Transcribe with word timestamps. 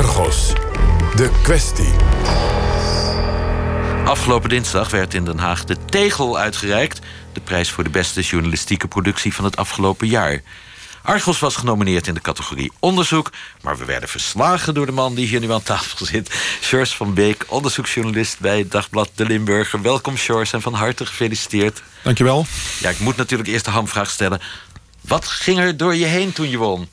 Argos. 0.00 0.52
De 1.16 1.30
kwestie. 1.42 1.92
Afgelopen 4.04 4.48
dinsdag 4.48 4.90
werd 4.90 5.14
in 5.14 5.24
Den 5.24 5.38
Haag 5.38 5.64
de 5.64 5.76
Tegel 5.84 6.38
uitgereikt. 6.38 6.98
De 7.32 7.40
prijs 7.40 7.70
voor 7.70 7.84
de 7.84 7.90
beste 7.90 8.20
journalistieke 8.20 8.88
productie 8.88 9.34
van 9.34 9.44
het 9.44 9.56
afgelopen 9.56 10.08
jaar. 10.08 10.42
Argos 11.02 11.38
was 11.38 11.56
genomineerd 11.56 12.06
in 12.06 12.14
de 12.14 12.20
categorie 12.20 12.72
onderzoek... 12.78 13.30
maar 13.62 13.78
we 13.78 13.84
werden 13.84 14.08
verslagen 14.08 14.74
door 14.74 14.86
de 14.86 14.92
man 14.92 15.14
die 15.14 15.26
hier 15.26 15.40
nu 15.40 15.52
aan 15.52 15.62
tafel 15.62 16.06
zit. 16.06 16.30
George 16.60 16.96
van 16.96 17.14
Beek, 17.14 17.44
onderzoeksjournalist 17.48 18.38
bij 18.38 18.58
het 18.58 18.70
Dagblad 18.70 19.10
De 19.14 19.26
Limburger. 19.26 19.82
Welkom, 19.82 20.16
George, 20.16 20.54
en 20.54 20.62
van 20.62 20.74
harte 20.74 21.06
gefeliciteerd. 21.06 21.82
Dankjewel. 22.02 22.46
Ja, 22.78 22.90
ik 22.90 22.98
moet 22.98 23.16
natuurlijk 23.16 23.48
eerst 23.48 23.64
de 23.64 23.70
hamvraag 23.70 24.10
stellen. 24.10 24.40
Wat 25.00 25.26
ging 25.26 25.58
er 25.58 25.76
door 25.76 25.94
je 25.94 26.06
heen 26.06 26.32
toen 26.32 26.50
je 26.50 26.58
won? 26.58 26.88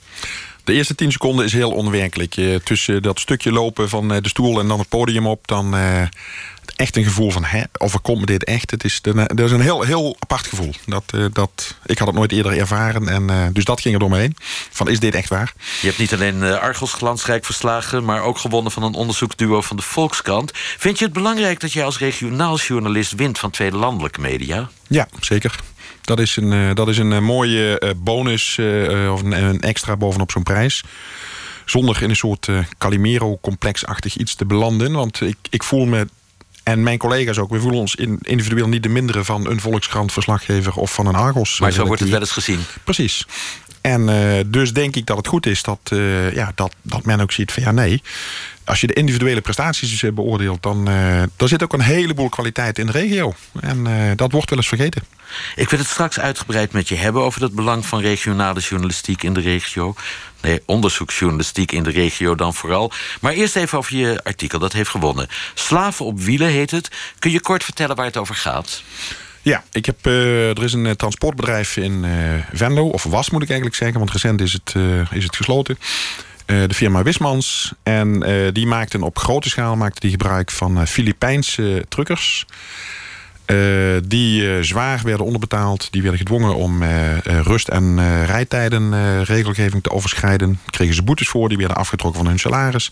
De 0.68 0.74
eerste 0.74 0.96
tien 0.96 1.12
seconden 1.12 1.46
is 1.46 1.54
heel 1.54 1.72
onwerkelijk. 1.72 2.36
Tussen 2.64 3.02
dat 3.02 3.20
stukje 3.20 3.52
lopen 3.52 3.90
van 3.90 4.14
eh, 4.14 4.22
de 4.22 4.30
stoel 4.30 4.60
en 4.60 4.68
dan 4.68 4.80
het 4.80 4.90
podium 4.90 5.28
op... 5.28 5.48
dan 5.48 5.76
eh, 5.76 6.02
echt 6.76 6.98
een 6.98 7.04
gevoel 7.04 7.32
van, 7.32 7.44
hè, 7.44 7.64
overkomt 7.78 8.20
me 8.20 8.26
dit 8.26 8.44
echt? 8.44 8.72
Het 8.72 8.84
is, 8.84 9.02
dat 9.02 9.40
is 9.40 9.52
een 9.52 9.62
heel, 9.62 9.82
heel 9.82 10.16
apart 10.20 10.48
gevoel. 10.48 10.74
Dat, 10.86 11.04
eh, 11.14 11.26
dat, 11.32 11.76
ik 11.86 11.98
had 11.98 12.08
het 12.08 12.16
nooit 12.16 12.32
eerder 12.32 12.58
ervaren. 12.58 13.08
En, 13.08 13.24
uh, 13.30 13.46
dus 13.54 13.64
dat 13.64 13.82
ging 13.82 13.94
er 13.94 14.00
door 14.00 14.10
me 14.10 14.18
heen. 14.18 14.36
Van, 14.72 14.90
is 14.90 15.00
dit 15.00 15.16
echt 15.16 15.30
waar? 15.30 15.54
Je 15.82 15.88
hebt 15.88 16.00
niet 16.00 16.14
alleen 16.14 16.44
Argos 16.44 16.94
glansrijk 16.94 17.46
verslagen... 17.46 18.06
maar 18.06 18.22
ook 18.22 18.38
gewonnen 18.38 18.72
van 18.72 18.84
een 18.84 18.94
onderzoeksduo 18.94 19.62
van 19.62 19.78
de 19.78 19.84
Volkskrant. 19.84 20.52
Vind 20.54 21.00
je 21.00 21.06
het 21.06 21.14
belangrijk 21.14 21.60
dat 21.60 21.74
jij 21.74 21.86
als 21.86 22.00
regionaal 22.00 22.58
journalist 22.58 23.12
wint... 23.12 23.40
van 23.40 23.52
tweede 23.52 23.78
landelijke 23.78 24.22
media? 24.22 24.70
Ja, 24.88 25.08
zeker. 25.20 25.60
Dat 26.08 26.20
is 26.20 26.36
een, 26.36 26.76
dat 26.76 26.88
is 26.88 26.98
een 26.98 27.24
mooie 27.24 27.96
bonus 27.98 28.60
of 29.12 29.22
een, 29.22 29.32
een, 29.32 29.60
extra 29.60 29.98
bovenop 29.98 30.32
zo'n 30.32 30.44
prijs. 30.44 30.84
Zonder 31.66 32.04
in 32.04 32.10
een 32.10 32.16
soort 32.16 32.50
Calimero-complexachtig 32.78 34.18
iets 34.18 34.36
te 34.36 34.46
belanden. 34.46 34.92
Want 34.92 35.22
ik, 35.22 35.38
ik 35.50 35.64
voel 35.64 35.86
me 35.86 36.08
en 36.68 36.84
mijn 36.84 36.98
collega's 36.98 37.38
ook. 37.38 37.50
We 37.50 37.60
voelen 37.60 37.80
ons 37.80 37.96
in, 37.96 38.20
individueel 38.22 38.68
niet 38.68 38.84
de 38.84 38.90
mindere 38.90 39.24
van 39.24 39.50
een 39.50 39.60
Volkskrant-verslaggever 39.60 40.74
of 40.74 40.94
van 40.94 41.06
een 41.06 41.16
Argos. 41.16 41.60
Maar 41.60 41.72
zo 41.72 41.86
wordt 41.86 42.02
het 42.02 42.10
wel 42.10 42.20
eens 42.20 42.32
gezien. 42.32 42.60
Precies. 42.84 43.26
En 43.82 44.10
uh, 44.10 44.40
dus 44.46 44.74
denk 44.74 44.96
ik 44.96 45.06
dat 45.06 45.18
het 45.18 45.28
goed 45.28 45.46
is 45.46 45.64
dat, 45.64 45.80
uh, 45.94 46.34
ja, 46.34 46.52
dat, 46.56 46.76
dat 46.82 47.06
men 47.06 47.20
ook 47.20 47.32
ziet 47.32 47.52
van 47.52 47.64
ja, 47.64 47.72
nee. 47.72 48.02
Als 48.64 48.82
je 48.82 48.88
de 48.88 48.94
individuele 48.94 49.42
prestaties 49.42 50.00
dus 50.00 50.14
beoordeelt, 50.14 50.64
dan 50.64 50.78
uh, 50.90 51.24
daar 51.36 51.48
zit 51.48 51.64
ook 51.64 51.74
een 51.74 51.82
heleboel 51.82 52.30
kwaliteit 52.30 52.80
in 52.80 52.86
de 52.86 52.92
regio. 52.92 53.34
En 53.60 53.84
dat 54.16 54.32
wordt 54.32 54.50
wel 54.50 54.60
eens 54.60 54.68
vergeten. 54.68 55.04
Ik 55.56 55.70
wil 55.70 55.80
het 55.80 55.88
straks 55.88 56.20
uitgebreid 56.20 56.72
met 56.72 56.88
je 56.88 56.96
hebben 56.96 57.22
over 57.22 57.42
het 57.42 57.54
belang 57.54 57.86
van 57.86 58.02
regionale 58.02 58.60
journalistiek 58.60 59.24
in 59.24 59.34
de 59.34 59.40
regio. 59.40 59.96
Nee, 60.42 60.62
onderzoeksjournalistiek 60.66 61.72
in 61.72 61.84
de 61.84 61.90
regio 61.90 62.36
dan 62.36 62.54
vooral. 62.54 62.92
Maar 63.22 63.34
eerst 63.34 63.56
even 63.56 63.78
over 63.78 63.96
je 63.96 64.20
artikel, 64.24 64.60
dat 64.60 64.74
heeft 64.74 64.90
gewonnen. 64.90 65.28
Slaven 65.54 66.06
op 66.06 66.20
wielen 66.20 66.48
heet 66.48 66.72
het. 66.72 66.92
Kun 67.20 67.32
je 67.32 67.42
kort 67.42 67.64
vertellen 67.64 67.96
waar 67.96 68.06
het 68.06 68.18
over 68.18 68.36
gaat? 68.36 68.84
Ja, 69.42 69.64
ik 69.72 69.86
heb, 69.86 70.08
uh, 70.08 70.50
er 70.50 70.64
is 70.64 70.74
een 70.74 70.96
transportbedrijf 70.96 71.78
in 71.78 72.04
uh, 72.04 72.34
Venlo, 72.54 72.88
of 72.88 73.04
was 73.04 73.30
moet 73.30 73.42
ik 73.42 73.50
eigenlijk 73.50 73.78
zeggen, 73.78 74.00
want 74.00 74.12
recent 74.12 74.42
is 74.42 74.54
het, 74.54 74.76
is 75.12 75.24
het 75.24 75.36
gesloten. 75.36 75.78
de 76.46 76.74
firma 76.74 77.04
Wismans. 77.04 77.74
En 77.84 78.20
die 78.54 78.68
maakten 78.68 79.02
op 79.02 79.18
grote 79.18 79.50
schaal 79.50 79.76
maakte 79.76 80.00
die 80.00 80.12
gebruik 80.12 80.52
van 80.52 80.88
Filipijnse 80.88 81.86
truckers. 81.90 82.46
Uh, 83.48 83.98
die 84.04 84.42
uh, 84.42 84.62
zwaar 84.62 85.02
werden 85.04 85.26
onderbetaald. 85.26 85.88
Die 85.92 86.02
werden 86.02 86.20
gedwongen 86.20 86.56
om 86.56 86.84
uh, 86.84 87.18
rust- 87.24 87.68
en 87.68 88.26
rijtijden 88.26 89.24
regelgeving 89.24 89.84
te 89.84 89.92
overschrijden. 89.92 90.60
Kregen 90.70 90.96
ze 90.96 91.04
boetes 91.04 91.28
voor, 91.28 91.50
die 91.50 91.58
werden 91.58 91.78
afgetrokken 91.78 92.22
van 92.22 92.30
hun 92.30 92.40
salaris. 92.40 92.92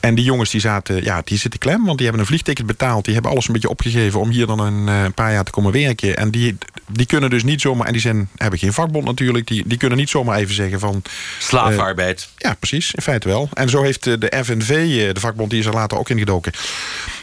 En 0.00 0.14
die 0.14 0.24
jongens 0.24 0.50
die 0.50 0.60
zaten, 0.60 1.04
ja, 1.04 1.22
die 1.24 1.38
zitten 1.38 1.60
klem, 1.60 1.84
want 1.84 1.96
die 1.96 2.06
hebben 2.06 2.20
een 2.22 2.28
vliegticket 2.28 2.66
betaald. 2.66 3.04
Die 3.04 3.14
hebben 3.14 3.32
alles 3.32 3.46
een 3.46 3.52
beetje 3.52 3.68
opgegeven 3.68 4.20
om 4.20 4.30
hier 4.30 4.46
dan 4.46 4.58
een, 4.58 5.14
paar 5.14 5.32
jaar 5.32 5.44
te 5.44 5.50
komen 5.50 5.72
werken. 5.72 6.16
En 6.16 6.30
die, 6.30 6.58
die 6.86 7.06
kunnen 7.06 7.30
dus 7.30 7.44
niet 7.44 7.60
zomaar, 7.60 7.86
en 7.86 7.92
die 7.92 8.00
zijn, 8.00 8.28
hebben 8.36 8.58
geen 8.58 8.72
vakbond 8.72 9.04
natuurlijk, 9.04 9.46
die, 9.46 9.64
die 9.66 9.78
kunnen 9.78 9.98
niet 9.98 10.10
zomaar 10.10 10.38
even 10.38 10.54
zeggen 10.54 10.80
van. 10.80 11.02
Slavenarbeid. 11.38 12.28
ja, 12.36 12.54
precies, 12.54 12.94
in 12.94 13.02
feite 13.02 13.28
wel. 13.28 13.48
En 13.52 13.68
zo 13.68 13.82
heeft 13.82 14.04
de 14.04 14.32
FNV, 14.44 15.12
de 15.12 15.20
vakbond, 15.20 15.50
die 15.50 15.58
is 15.60 15.66
er 15.66 15.72
later 15.72 15.98
ook 15.98 16.10
ingedoken. 16.10 16.52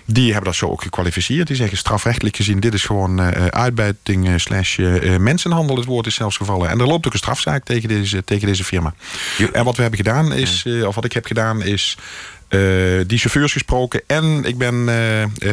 Die 0.06 0.26
hebben 0.26 0.44
dat 0.44 0.56
zo 0.56 0.70
ook 0.70 0.82
gekwalificeerd. 0.82 1.48
Die 1.48 1.56
zeggen 1.56 1.78
strafrechtelijk 1.78 2.36
gezien, 2.36 2.60
dit 2.60 2.74
is 2.74 2.84
gewoon 2.84 3.20
uh, 3.20 3.28
uitbuiting 3.46 4.28
uh, 4.28 4.34
slash 4.36 4.78
mensenhandel. 5.20 5.76
Het 5.76 5.86
woord 5.86 6.08
is 6.08 6.16
zelfs 6.16 6.38
gevallen. 6.38 6.70
En 6.70 6.80
er 6.80 6.88
loopt 6.88 7.06
ook 7.06 7.14
een 7.14 7.20
strafzaak 7.20 7.66
tegen 7.66 7.90
deze, 7.90 8.24
tegen 8.24 8.48
deze 8.48 8.64
firma. 8.64 8.94
En 9.54 9.64
wat 9.64 9.76
we 9.76 9.82
hebben 9.82 10.00
gedaan 10.00 10.34
is, 10.34 10.66
of 10.86 10.96
wat 10.96 11.06
ik 11.06 11.14
heb 11.14 11.26
gedaan 11.26 11.64
is... 11.64 11.98
die 13.08 13.18
chauffeurs 13.18 13.52
gesproken. 13.52 14.02
En 14.08 14.44
ik 14.44 14.58
ben 14.58 14.84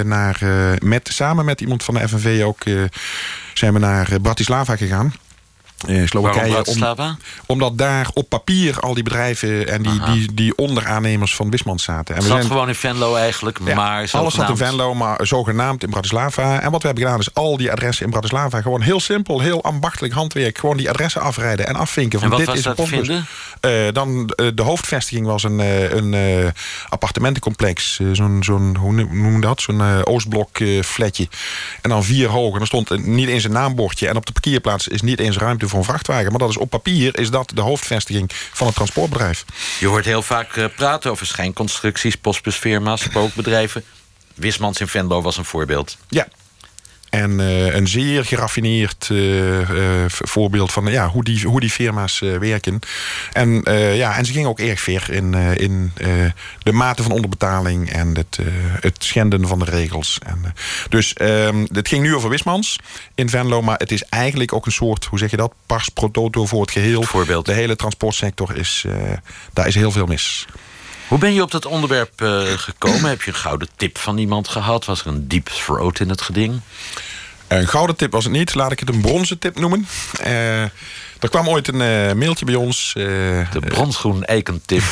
naar, 0.08 0.38
met, 0.78 1.08
samen 1.12 1.44
met 1.44 1.60
iemand 1.60 1.84
van 1.84 1.94
de 1.94 2.08
FNV 2.08 2.42
ook... 2.44 2.62
zijn 3.54 3.72
we 3.72 3.78
naar 3.78 4.20
Bratislava 4.20 4.76
gegaan. 4.76 5.12
Uh, 5.88 6.06
Slowakije. 6.06 6.64
Om, 6.64 7.16
omdat 7.46 7.78
daar 7.78 8.08
op 8.14 8.28
papier 8.28 8.80
al 8.80 8.94
die 8.94 9.02
bedrijven 9.02 9.68
en 9.68 9.82
die, 9.82 10.00
die, 10.12 10.34
die 10.34 10.56
onderaannemers 10.56 11.34
van 11.34 11.50
Wisman 11.50 11.78
zaten. 11.78 12.14
En 12.14 12.20
we 12.20 12.26
zat 12.26 12.36
zijn, 12.36 12.50
gewoon 12.50 12.68
in 12.68 12.74
Venlo 12.74 13.14
eigenlijk, 13.14 13.58
ja, 13.64 13.74
maar 13.74 14.08
Alles 14.12 14.34
zat 14.34 14.48
in 14.48 14.56
Venlo, 14.56 14.94
maar 14.94 15.26
zogenaamd 15.26 15.82
in 15.82 15.90
Bratislava. 15.90 16.60
En 16.60 16.70
wat 16.70 16.80
we 16.80 16.86
hebben 16.86 17.04
gedaan 17.04 17.20
is 17.20 17.34
al 17.34 17.56
die 17.56 17.72
adressen 17.72 18.04
in 18.04 18.10
Bratislava... 18.10 18.60
gewoon 18.60 18.80
heel 18.80 19.00
simpel, 19.00 19.40
heel 19.40 19.62
ambachtelijk 19.62 20.14
handwerk... 20.14 20.58
gewoon 20.58 20.76
die 20.76 20.90
adressen 20.90 21.20
afrijden 21.20 21.66
en 21.66 21.74
afvinken. 21.74 22.20
Van 22.20 22.30
en 22.30 22.36
wat 22.36 22.38
dit 22.38 22.48
was 22.48 22.58
is 22.58 22.76
dat 22.76 22.88
vinden? 22.88 23.26
Uh, 23.66 23.92
dan, 23.92 24.32
uh, 24.36 24.48
de 24.54 24.62
hoofdvestiging 24.62 25.26
was 25.26 25.42
een, 25.42 25.58
een 25.96 26.52
appartementencomplex. 26.88 28.00
Zo'n, 28.12 28.42
zo'n, 28.42 28.76
hoe 28.76 28.92
noem 28.92 29.34
je 29.34 29.40
dat? 29.40 29.60
Zo'n 29.60 30.04
Oostblok 30.04 30.58
flatje. 30.82 31.28
En 31.80 31.90
dan 31.90 32.04
vier 32.04 32.28
hoog. 32.28 32.54
En 32.54 32.60
er 32.60 32.66
stond 32.66 33.06
niet 33.06 33.28
eens 33.28 33.44
een 33.44 33.52
naambordje. 33.52 34.08
En 34.08 34.16
op 34.16 34.26
de 34.26 34.32
parkeerplaats 34.32 34.88
is 34.88 35.02
niet 35.02 35.20
eens 35.20 35.36
ruimte 35.36 35.68
voor 35.72 35.80
een 35.80 35.86
vrachtwagen. 35.86 36.30
Maar 36.30 36.38
dat 36.38 36.48
is 36.48 36.56
op 36.56 36.70
papier 36.70 37.18
is 37.18 37.30
dat 37.30 37.52
de 37.54 37.60
hoofdvestiging 37.60 38.30
van 38.52 38.66
het 38.66 38.76
transportbedrijf. 38.76 39.44
Je 39.80 39.86
hoort 39.86 40.04
heel 40.04 40.22
vaak 40.22 40.56
uh, 40.56 40.64
praten 40.76 41.10
over 41.10 41.26
schijnconstructies, 41.26 42.16
postbusfirma's, 42.16 43.02
spookbedrijven. 43.02 43.84
Wismans 44.34 44.80
in 44.80 44.88
Venlo 44.88 45.22
was 45.22 45.36
een 45.36 45.44
voorbeeld. 45.44 45.96
Ja, 46.08 46.28
en 47.12 47.38
uh, 47.38 47.74
een 47.74 47.88
zeer 47.88 48.24
geraffineerd 48.24 49.08
uh, 49.12 49.70
uh, 49.70 50.04
voorbeeld 50.06 50.72
van 50.72 50.86
ja, 50.86 51.08
hoe, 51.08 51.24
die, 51.24 51.46
hoe 51.46 51.60
die 51.60 51.70
firma's 51.70 52.18
werken. 52.18 52.78
En, 53.32 53.62
ja, 53.94 54.16
en 54.16 54.24
ze 54.24 54.32
gingen 54.32 54.48
ook 54.48 54.60
erg 54.60 54.80
ver 54.80 55.10
in, 55.10 55.34
in 55.34 55.92
de 56.62 56.72
mate 56.72 57.02
van 57.02 57.12
onderbetaling 57.12 57.90
en 57.90 58.16
het, 58.16 58.38
het 58.80 59.04
schenden 59.04 59.46
van 59.46 59.58
de 59.58 59.64
regels. 59.64 60.18
En, 60.26 60.54
dus 60.88 61.14
um, 61.20 61.66
het 61.72 61.88
ging 61.88 62.02
nu 62.02 62.14
over 62.14 62.30
Wismans 62.30 62.78
in 63.14 63.28
Venlo, 63.28 63.62
maar 63.62 63.78
het 63.78 63.92
is 63.92 64.02
eigenlijk 64.02 64.52
ook 64.52 64.66
een 64.66 64.72
soort, 64.72 65.04
hoe 65.04 65.18
zeg 65.18 65.30
je 65.30 65.36
dat, 65.36 65.54
pars 65.66 65.88
pro 65.88 66.10
toto 66.10 66.46
voor 66.46 66.60
het 66.60 66.70
geheel. 66.70 67.02
Voorbeeld. 67.02 67.46
De 67.46 67.52
hele 67.52 67.76
transportsector 67.76 68.56
is, 68.56 68.84
daar 69.52 69.66
is 69.66 69.74
heel 69.74 69.90
veel 69.90 70.06
mis. 70.06 70.46
Hoe 71.12 71.20
ben 71.20 71.34
je 71.34 71.42
op 71.42 71.50
dat 71.50 71.66
onderwerp 71.66 72.20
uh, 72.20 72.42
gekomen? 72.42 73.04
Heb 73.10 73.22
je 73.22 73.30
een 73.30 73.36
gouden 73.36 73.68
tip 73.76 73.98
van 73.98 74.18
iemand 74.18 74.48
gehad? 74.48 74.84
Was 74.84 75.00
er 75.00 75.06
een 75.06 75.28
deep 75.28 75.48
throat 75.48 76.00
in 76.00 76.08
het 76.08 76.20
geding? 76.20 76.60
Een 77.48 77.68
gouden 77.68 77.96
tip 77.96 78.12
was 78.12 78.24
het 78.24 78.32
niet. 78.32 78.54
Laat 78.54 78.72
ik 78.72 78.78
het 78.78 78.88
een 78.88 79.00
bronzen 79.00 79.38
tip 79.38 79.58
noemen. 79.58 79.86
Uh, 80.26 80.64
er 81.22 81.28
kwam 81.28 81.48
ooit 81.48 81.68
een 81.68 81.80
uh, 81.80 82.12
mailtje 82.12 82.44
bij 82.44 82.54
ons. 82.54 82.94
Uh, 82.96 83.04
de 83.52 83.60
bronsgroen 83.60 84.24
eikentip. 84.24 84.82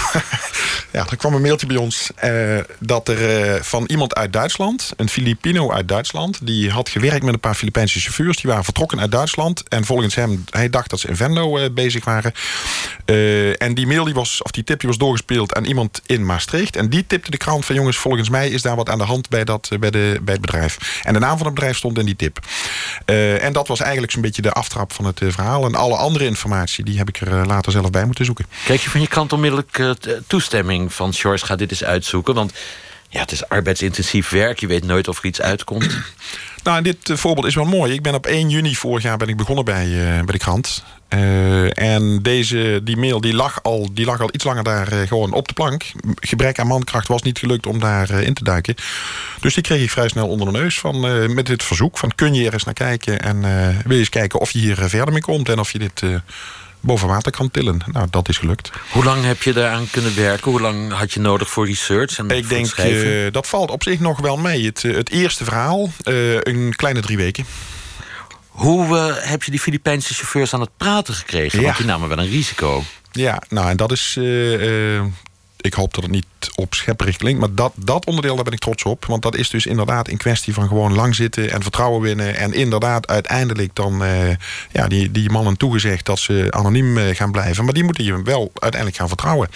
ja, 0.92 1.06
er 1.10 1.16
kwam 1.16 1.34
een 1.34 1.42
mailtje 1.42 1.66
bij 1.66 1.76
ons 1.76 2.10
uh, 2.24 2.58
dat 2.78 3.08
er 3.08 3.64
van 3.64 3.84
iemand 3.86 4.14
uit 4.14 4.32
Duitsland, 4.32 4.92
een 4.96 5.08
Filipino 5.08 5.72
uit 5.72 5.88
Duitsland, 5.88 6.38
die 6.42 6.70
had 6.70 6.88
gewerkt 6.88 7.24
met 7.24 7.34
een 7.34 7.40
paar 7.40 7.54
Filipijnse 7.54 8.00
chauffeurs. 8.00 8.36
Die 8.36 8.50
waren 8.50 8.64
vertrokken 8.64 9.00
uit 9.00 9.12
Duitsland. 9.12 9.68
En 9.68 9.84
volgens 9.84 10.14
hem, 10.14 10.44
hij 10.50 10.70
dacht 10.70 10.90
dat 10.90 11.00
ze 11.00 11.08
in 11.08 11.16
Venlo 11.16 11.70
bezig 11.70 12.04
waren. 12.04 12.32
en 13.58 13.74
die 13.74 13.86
mail 13.86 14.04
die 14.04 14.14
was, 14.14 14.42
of 14.42 14.50
die 14.50 14.64
tip 14.64 14.80
die 14.80 14.88
was 14.88 14.98
doorgespeeld 14.98 15.54
aan 15.54 15.64
iemand 15.64 16.00
in 16.06 16.26
Maastricht. 16.26 16.76
En 16.76 16.88
die 16.88 17.06
tipte 17.06 17.30
de 17.30 17.36
krant 17.36 17.64
van 17.64 17.74
jongens, 17.74 17.96
volgens 17.96 18.28
mij 18.28 18.48
is 18.48 18.62
daar 18.62 18.76
wat 18.76 18.88
aan 18.88 18.98
de 18.98 19.04
hand 19.04 19.28
bij, 19.28 19.44
dat, 19.44 19.68
bij, 19.80 19.90
de, 19.90 20.18
bij 20.22 20.34
het 20.34 20.42
bedrijf. 20.42 21.00
En 21.02 21.12
de 21.12 21.18
naam 21.18 21.36
van 21.36 21.46
het 21.46 21.54
bedrijf 21.54 21.76
stond 21.76 21.98
in 21.98 22.06
die 22.06 22.16
tip. 22.16 22.38
en 23.40 23.52
dat 23.52 23.68
was 23.68 23.80
eigenlijk 23.80 24.12
zo'n 24.12 24.22
beetje 24.22 24.42
de 24.42 24.52
aftrap 24.52 24.92
van 24.92 25.04
het 25.04 25.20
verhaal. 25.28 25.64
En 25.64 25.74
alle 25.74 25.96
andere 25.96 26.19
informatie, 26.24 26.84
die 26.84 26.98
heb 26.98 27.08
ik 27.08 27.20
er 27.20 27.46
later 27.46 27.72
zelf 27.72 27.90
bij 27.90 28.04
moeten 28.04 28.24
zoeken. 28.24 28.46
Krijg 28.64 28.82
je 28.82 28.90
van 28.90 29.00
je 29.00 29.08
kant 29.08 29.32
onmiddellijk 29.32 29.78
uh, 29.78 29.90
toestemming 30.26 30.92
van 30.92 31.12
George, 31.12 31.46
ga 31.46 31.56
dit 31.56 31.70
eens 31.70 31.84
uitzoeken? 31.84 32.34
Want 32.34 32.52
ja, 33.08 33.20
het 33.20 33.32
is 33.32 33.48
arbeidsintensief 33.48 34.28
werk, 34.28 34.60
je 34.60 34.66
weet 34.66 34.84
nooit 34.84 35.08
of 35.08 35.18
er 35.18 35.24
iets 35.24 35.40
uitkomt. 35.40 35.98
Nou, 36.62 36.82
dit 36.82 36.98
voorbeeld 37.02 37.46
is 37.46 37.54
wel 37.54 37.64
mooi. 37.64 37.92
Ik 37.92 38.02
ben 38.02 38.14
op 38.14 38.26
1 38.26 38.50
juni 38.50 38.76
vorig 38.76 39.02
jaar 39.02 39.16
ben 39.16 39.28
ik 39.28 39.36
begonnen 39.36 39.64
bij, 39.64 39.86
uh, 39.86 40.04
bij 40.04 40.32
de 40.32 40.38
krant. 40.38 40.84
Uh, 41.14 41.78
en 41.78 42.22
deze, 42.22 42.80
die 42.84 42.96
mail 42.96 43.20
die 43.20 43.34
lag, 43.34 43.62
al, 43.62 43.88
die 43.92 44.04
lag 44.04 44.20
al 44.20 44.28
iets 44.32 44.44
langer 44.44 44.64
daar 44.64 44.86
gewoon 44.86 45.32
op 45.32 45.48
de 45.48 45.54
plank. 45.54 45.84
Gebrek 46.14 46.58
aan 46.58 46.66
mankracht 46.66 47.08
was 47.08 47.22
niet 47.22 47.38
gelukt 47.38 47.66
om 47.66 47.78
daar 47.78 48.10
in 48.10 48.34
te 48.34 48.44
duiken. 48.44 48.74
Dus 49.40 49.54
die 49.54 49.62
kreeg 49.62 49.82
ik 49.82 49.90
vrij 49.90 50.08
snel 50.08 50.28
onder 50.28 50.52
de 50.52 50.58
neus 50.58 50.78
van, 50.78 51.00
met 51.34 51.46
dit 51.46 51.62
verzoek. 51.62 51.98
Van 51.98 52.14
kun 52.14 52.34
je 52.34 52.46
er 52.46 52.52
eens 52.52 52.64
naar 52.64 52.74
kijken 52.74 53.20
en 53.20 53.40
wil 53.84 53.92
je 53.92 53.98
eens 53.98 54.08
kijken 54.08 54.40
of 54.40 54.50
je 54.50 54.58
hier 54.58 54.76
verder 54.76 55.12
mee 55.12 55.22
komt. 55.22 55.48
En 55.48 55.58
of 55.58 55.72
je 55.72 55.78
dit 55.78 56.02
boven 56.80 57.08
water 57.08 57.32
kan 57.32 57.50
tillen. 57.50 57.80
Nou, 57.92 58.06
dat 58.10 58.28
is 58.28 58.38
gelukt. 58.38 58.70
Hoe 58.90 59.04
lang 59.04 59.24
heb 59.24 59.42
je 59.42 59.52
daaraan 59.52 59.90
kunnen 59.90 60.16
werken? 60.16 60.50
Hoe 60.50 60.60
lang 60.60 60.92
had 60.92 61.12
je 61.12 61.20
nodig 61.20 61.50
voor 61.50 61.66
research 61.66 62.18
en 62.18 62.30
Ik 62.30 62.48
denk, 62.48 62.78
uh, 62.78 63.32
dat 63.32 63.46
valt 63.46 63.70
op 63.70 63.82
zich 63.82 64.00
nog 64.00 64.20
wel 64.20 64.36
mee. 64.36 64.64
Het, 64.64 64.82
het 64.82 65.10
eerste 65.10 65.44
verhaal, 65.44 65.90
uh, 66.04 66.34
een 66.40 66.72
kleine 66.76 67.00
drie 67.00 67.16
weken. 67.16 67.44
Hoe 68.48 68.86
uh, 68.86 69.14
heb 69.16 69.42
je 69.42 69.50
die 69.50 69.60
Filipijnse 69.60 70.14
chauffeurs 70.14 70.54
aan 70.54 70.60
het 70.60 70.76
praten 70.76 71.14
gekregen? 71.14 71.58
Ja. 71.58 71.64
Want 71.64 71.76
die 71.76 71.86
namen 71.86 72.08
wel 72.08 72.18
een 72.18 72.30
risico. 72.30 72.84
Ja, 73.12 73.42
nou 73.48 73.68
en 73.70 73.76
dat 73.76 73.92
is 73.92 74.16
uh, 74.18 75.02
ik 75.60 75.74
hoop 75.74 75.94
dat 75.94 76.02
het 76.02 76.12
niet 76.12 76.24
op 76.54 76.74
schepperig 76.74 77.16
klinkt. 77.16 77.40
Maar 77.40 77.54
dat, 77.54 77.72
dat 77.74 78.06
onderdeel, 78.06 78.34
daar 78.34 78.44
ben 78.44 78.52
ik 78.52 78.58
trots 78.58 78.82
op. 78.82 79.04
Want 79.04 79.22
dat 79.22 79.36
is 79.36 79.50
dus 79.50 79.66
inderdaad 79.66 80.08
een 80.08 80.16
kwestie 80.16 80.54
van 80.54 80.68
gewoon 80.68 80.94
lang 80.94 81.14
zitten 81.14 81.50
en 81.50 81.62
vertrouwen 81.62 82.00
winnen. 82.00 82.36
En 82.36 82.52
inderdaad 82.52 83.08
uiteindelijk 83.08 83.74
dan 83.74 84.02
uh, 84.02 84.28
ja, 84.72 84.88
die, 84.88 85.10
die 85.10 85.30
mannen 85.30 85.56
toegezegd 85.56 86.06
dat 86.06 86.18
ze 86.18 86.46
anoniem 86.50 86.96
uh, 86.96 87.14
gaan 87.14 87.32
blijven. 87.32 87.64
Maar 87.64 87.74
die 87.74 87.84
moeten 87.84 88.04
je 88.04 88.22
wel 88.22 88.50
uiteindelijk 88.54 89.00
gaan 89.00 89.08
vertrouwen. 89.08 89.48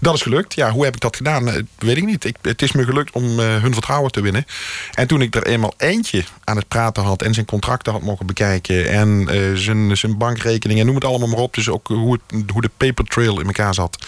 Dat 0.00 0.14
is 0.14 0.22
gelukt. 0.22 0.54
Ja, 0.54 0.70
hoe 0.70 0.84
heb 0.84 0.94
ik 0.94 1.00
dat 1.00 1.16
gedaan? 1.16 1.48
Uh, 1.48 1.54
weet 1.78 1.96
ik 1.96 2.04
niet. 2.04 2.24
Ik, 2.24 2.36
het 2.42 2.62
is 2.62 2.72
me 2.72 2.84
gelukt 2.84 3.12
om 3.12 3.38
hun 3.38 3.72
vertrouwen 3.72 4.12
te 4.12 4.20
winnen. 4.20 4.46
En 4.94 5.06
toen 5.06 5.22
ik 5.22 5.34
er 5.34 5.46
eenmaal 5.46 5.74
eentje 5.76 6.24
aan 6.44 6.56
het 6.56 6.68
praten 6.68 7.02
had 7.02 7.22
en 7.22 7.34
zijn 7.34 7.46
contracten 7.46 7.92
had 7.92 8.02
mogen 8.02 8.26
bekijken. 8.26 8.88
En 8.88 9.28
zijn, 9.54 9.96
zijn 9.96 10.18
bankrekening 10.18 10.80
en 10.80 10.86
noem 10.86 10.94
het 10.94 11.04
allemaal 11.04 11.28
maar 11.28 11.38
op. 11.38 11.54
Dus 11.54 11.68
ook 11.68 11.88
hoe, 11.88 12.18
hoe 12.52 12.62
de 12.62 12.70
paper 12.76 13.04
trail 13.04 13.40
in 13.40 13.46
elkaar 13.46 13.74
zat. 13.74 13.98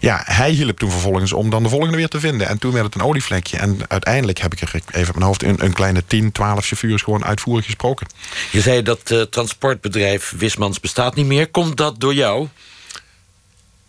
Ja, 0.00 0.22
hij 0.24 0.50
hielp 0.50 0.78
toen 0.78 0.90
vervolgens 0.90 1.32
om 1.32 1.50
dan 1.50 1.62
de 1.62 1.68
volgende 1.68 1.96
weer 1.96 2.08
te 2.08 2.20
vinden. 2.20 2.48
En 2.48 2.58
toen 2.58 2.72
werd 2.72 2.84
het 2.84 2.94
een 2.94 3.02
olievlekje. 3.02 3.56
En 3.56 3.78
uiteindelijk 3.88 4.38
heb 4.38 4.52
ik 4.52 4.60
er 4.60 4.80
even 4.92 5.08
op 5.08 5.14
mijn 5.14 5.26
hoofd 5.26 5.42
een, 5.42 5.64
een 5.64 5.72
kleine 5.72 6.04
10, 6.06 6.32
12 6.32 6.66
chauffeurs 6.66 7.02
gewoon 7.02 7.24
uitvoerig 7.24 7.64
gesproken. 7.64 8.06
Je 8.50 8.60
zei 8.60 8.82
dat 8.82 9.10
uh, 9.10 9.22
transportbedrijf 9.22 10.34
Wismans 10.36 10.80
bestaat 10.80 11.14
niet 11.14 11.26
meer. 11.26 11.50
Komt 11.50 11.76
dat 11.76 12.00
door 12.00 12.14
jou? 12.14 12.48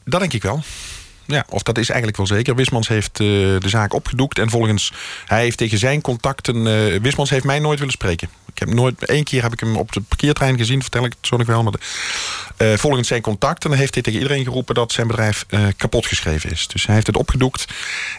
Dat 0.05 0.19
denk 0.19 0.33
ik 0.33 0.41
wel. 0.41 0.63
Ja, 1.25 1.45
of 1.50 1.63
dat 1.63 1.77
is 1.77 1.89
eigenlijk 1.89 2.18
wel 2.18 2.27
zeker. 2.27 2.56
Wismans 2.56 2.88
heeft 2.88 3.19
uh, 3.19 3.27
de 3.59 3.69
zaak 3.69 3.94
opgedoekt. 3.94 4.39
En 4.39 4.50
volgens, 4.50 4.94
hij 5.25 5.41
heeft 5.41 5.57
tegen 5.57 5.77
zijn 5.77 6.01
contacten... 6.01 6.56
Uh, 6.56 7.00
Wismans 7.01 7.29
heeft 7.29 7.44
mij 7.44 7.59
nooit 7.59 7.79
willen 7.79 7.94
spreken. 7.94 8.29
Ik 8.53 8.59
heb 8.59 8.73
nooit, 8.73 9.06
één 9.06 9.23
keer 9.23 9.41
heb 9.41 9.53
ik 9.53 9.59
hem 9.59 9.75
op 9.75 9.91
de 9.91 10.01
parkeertrein 10.01 10.57
gezien, 10.57 10.81
vertel 10.81 11.06
ik 11.06 11.13
het 11.18 11.27
zo 11.27 11.38
nog 11.38 11.47
wel. 11.47 11.63
Maar 11.63 11.71
de, 11.71 11.79
uh, 12.57 12.77
volgens 12.77 13.07
zijn 13.07 13.21
contacten 13.21 13.73
heeft 13.73 13.94
hij 13.94 14.03
tegen 14.03 14.19
iedereen 14.19 14.44
geroepen... 14.44 14.75
dat 14.75 14.91
zijn 14.91 15.07
bedrijf 15.07 15.45
kapot 15.77 16.06
geschreven 16.06 16.51
is. 16.51 16.68
Dus 16.68 16.85
hij 16.85 16.95
heeft 16.95 17.07
het 17.07 17.18
opgedoekt. 17.18 17.65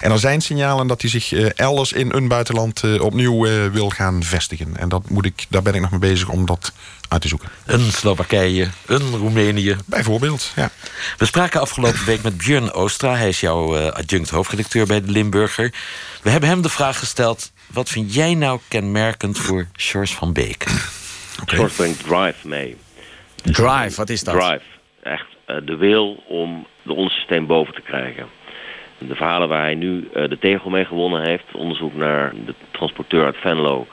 En 0.00 0.10
er 0.10 0.18
zijn 0.18 0.40
signalen 0.40 0.86
dat 0.86 1.00
hij 1.00 1.10
zich 1.10 1.32
elders 1.32 1.92
in 1.92 2.12
een 2.12 2.28
buitenland... 2.28 3.00
opnieuw 3.00 3.70
wil 3.72 3.90
gaan 3.90 4.22
vestigen. 4.22 4.76
En 4.76 4.88
dat 4.88 5.10
moet 5.10 5.24
ik, 5.24 5.46
daar 5.48 5.62
ben 5.62 5.74
ik 5.74 5.80
nog 5.80 5.90
mee 5.90 6.00
bezig 6.00 6.28
om 6.28 6.46
dat 6.46 6.72
uit 7.08 7.20
te 7.20 7.28
zoeken. 7.28 7.48
Een 7.64 7.92
Slowakije, 7.92 8.68
een 8.86 9.10
Roemenië. 9.10 9.76
Bijvoorbeeld, 9.86 10.52
ja. 10.56 10.70
We 11.18 11.26
spraken 11.26 11.60
afgelopen 11.60 12.04
week 12.04 12.22
met 12.22 12.36
Björn 12.36 12.72
Hij 13.00 13.28
is 13.28 13.40
jouw 13.40 13.76
uh, 13.76 13.86
adjunct 13.86 14.30
hoofdredacteur 14.30 14.86
bij 14.86 15.00
de 15.00 15.10
Limburger. 15.10 15.74
We 16.22 16.30
hebben 16.30 16.48
hem 16.48 16.62
de 16.62 16.68
vraag 16.68 16.98
gesteld... 16.98 17.52
wat 17.72 17.88
vind 17.88 18.14
jij 18.14 18.34
nou 18.34 18.60
kenmerkend 18.68 19.38
voor 19.38 19.66
Sjors 19.76 20.14
van 20.14 20.32
Beek? 20.32 20.62
Okay. 21.42 21.58
Sjors 21.58 21.74
brengt 21.74 22.04
drive 22.04 22.48
mee. 22.48 22.76
Dus 23.42 23.56
drive, 23.56 23.96
wat 23.96 24.08
is 24.08 24.24
dat? 24.24 24.34
Drive. 24.34 24.64
Echt 25.02 25.26
uh, 25.46 25.56
de 25.64 25.76
wil 25.76 26.22
om 26.28 26.66
de 26.82 26.92
ons 26.92 27.14
systeem 27.14 27.46
boven 27.46 27.74
te 27.74 27.80
krijgen. 27.80 28.26
De 28.98 29.14
verhalen 29.14 29.48
waar 29.48 29.62
hij 29.62 29.74
nu 29.74 30.08
uh, 30.14 30.28
de 30.28 30.38
tegel 30.38 30.70
mee 30.70 30.84
gewonnen 30.84 31.22
heeft... 31.22 31.44
onderzoek 31.52 31.94
naar 31.94 32.32
de 32.46 32.54
transporteur 32.70 33.24
uit 33.24 33.36
Venlo 33.36 33.86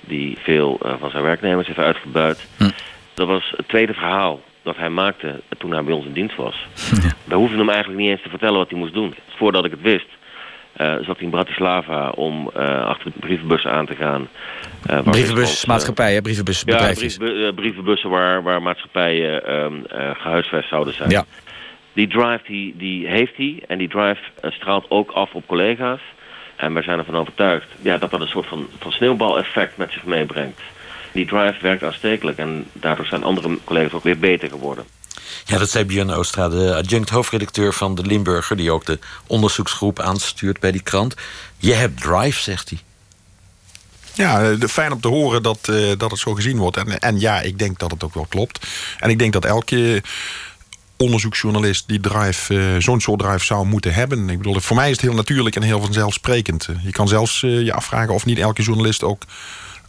die 0.00 0.38
veel 0.42 0.78
uh, 0.82 0.94
van 0.98 1.10
zijn 1.10 1.22
werknemers 1.22 1.66
heeft 1.66 1.78
uitgebuit. 1.78 2.46
Hm. 2.56 2.70
Dat 3.14 3.26
was 3.26 3.52
het 3.56 3.68
tweede 3.68 3.92
verhaal 3.92 4.40
dat 4.62 4.76
hij 4.76 4.88
maakte 4.88 5.40
toen 5.58 5.72
hij 5.72 5.84
bij 5.84 5.94
ons 5.94 6.06
in 6.06 6.12
dienst 6.12 6.36
was. 6.36 6.54
Ja. 7.02 7.10
We 7.24 7.34
hoefden 7.34 7.58
hem 7.58 7.68
eigenlijk 7.68 8.00
niet 8.00 8.10
eens 8.10 8.22
te 8.22 8.28
vertellen 8.28 8.58
wat 8.58 8.70
hij 8.70 8.78
moest 8.78 8.94
doen. 8.94 9.14
Voordat 9.36 9.64
ik 9.64 9.70
het 9.70 9.80
wist, 9.80 10.06
uh, 10.76 10.94
zat 10.94 11.16
hij 11.16 11.24
in 11.24 11.30
Bratislava 11.30 12.08
om 12.08 12.50
uh, 12.56 12.84
achter 12.86 13.12
de 13.12 13.18
brievenbussen 13.18 13.70
aan 13.70 13.86
te 13.86 13.94
gaan. 13.94 14.28
Brievenbusmaatschappijen, 15.04 16.22
brievenbusbedrijfjes. 16.22 17.16
Ja, 17.16 17.24
brief, 17.24 17.54
brievenbussen 17.54 18.10
waar, 18.10 18.42
waar 18.42 18.62
maatschappijen 18.62 19.42
gehuisvest 20.16 20.68
zouden 20.68 20.94
zijn. 20.94 21.10
Ja. 21.10 21.24
Die 21.92 22.08
drive 22.08 22.40
die, 22.46 22.74
die 22.76 23.06
heeft 23.06 23.36
hij 23.36 23.62
en 23.68 23.78
die 23.78 23.88
drive 23.88 24.20
straalt 24.42 24.86
ook 24.88 25.10
af 25.10 25.34
op 25.34 25.46
collega's. 25.46 26.00
En 26.56 26.74
wij 26.74 26.82
zijn 26.82 26.98
ervan 26.98 27.16
overtuigd 27.16 27.66
ja, 27.80 27.98
dat 27.98 28.10
dat 28.10 28.20
een 28.20 28.28
soort 28.28 28.46
van, 28.46 28.68
van 28.78 28.92
sneeuwbaleffect 28.92 29.76
met 29.76 29.92
zich 29.92 30.04
meebrengt. 30.04 30.60
Die 31.12 31.26
drive 31.26 31.58
werkt 31.60 31.82
aanstekelijk 31.82 32.38
en 32.38 32.66
daardoor 32.72 33.06
zijn 33.06 33.24
andere 33.24 33.58
collega's 33.64 33.92
ook 33.92 34.04
weer 34.04 34.18
beter 34.18 34.48
geworden. 34.48 34.84
Ja, 35.44 35.58
dat 35.58 35.70
zei 35.70 35.84
Björn 35.84 36.10
Oostra, 36.10 36.48
de 36.48 36.74
adjunct 36.74 37.10
hoofdredacteur 37.10 37.72
van 37.72 37.94
de 37.94 38.02
Limburger... 38.02 38.56
die 38.56 38.70
ook 38.70 38.84
de 38.84 38.98
onderzoeksgroep 39.26 40.00
aanstuurt 40.00 40.60
bij 40.60 40.72
die 40.72 40.82
krant. 40.82 41.14
Je 41.58 41.72
hebt 41.72 42.00
drive, 42.00 42.40
zegt 42.42 42.68
hij. 42.68 42.78
Ja, 44.14 44.56
fijn 44.68 44.92
om 44.92 45.00
te 45.00 45.08
horen 45.08 45.42
dat, 45.42 45.68
uh, 45.70 45.92
dat 45.98 46.10
het 46.10 46.20
zo 46.20 46.34
gezien 46.34 46.58
wordt. 46.58 46.76
En, 46.76 46.98
en 46.98 47.20
ja, 47.20 47.40
ik 47.40 47.58
denk 47.58 47.78
dat 47.78 47.90
het 47.90 48.04
ook 48.04 48.14
wel 48.14 48.26
klopt. 48.28 48.66
En 48.98 49.10
ik 49.10 49.18
denk 49.18 49.32
dat 49.32 49.44
elke 49.44 50.02
onderzoeksjournalist 50.96 51.88
die 51.88 52.00
drive, 52.00 52.54
uh, 52.54 52.76
zo'n 52.78 53.00
soort 53.00 53.20
drive 53.20 53.44
zou 53.44 53.66
moeten 53.66 53.94
hebben. 53.94 54.28
Ik 54.28 54.38
bedoel, 54.38 54.60
voor 54.60 54.76
mij 54.76 54.90
is 54.90 54.96
het 54.96 55.00
heel 55.00 55.14
natuurlijk 55.14 55.56
en 55.56 55.62
heel 55.62 55.80
vanzelfsprekend. 55.80 56.68
Je 56.82 56.90
kan 56.90 57.08
zelfs 57.08 57.42
uh, 57.42 57.64
je 57.64 57.72
afvragen 57.72 58.14
of 58.14 58.24
niet 58.24 58.38
elke 58.38 58.62
journalist 58.62 59.02
ook, 59.02 59.22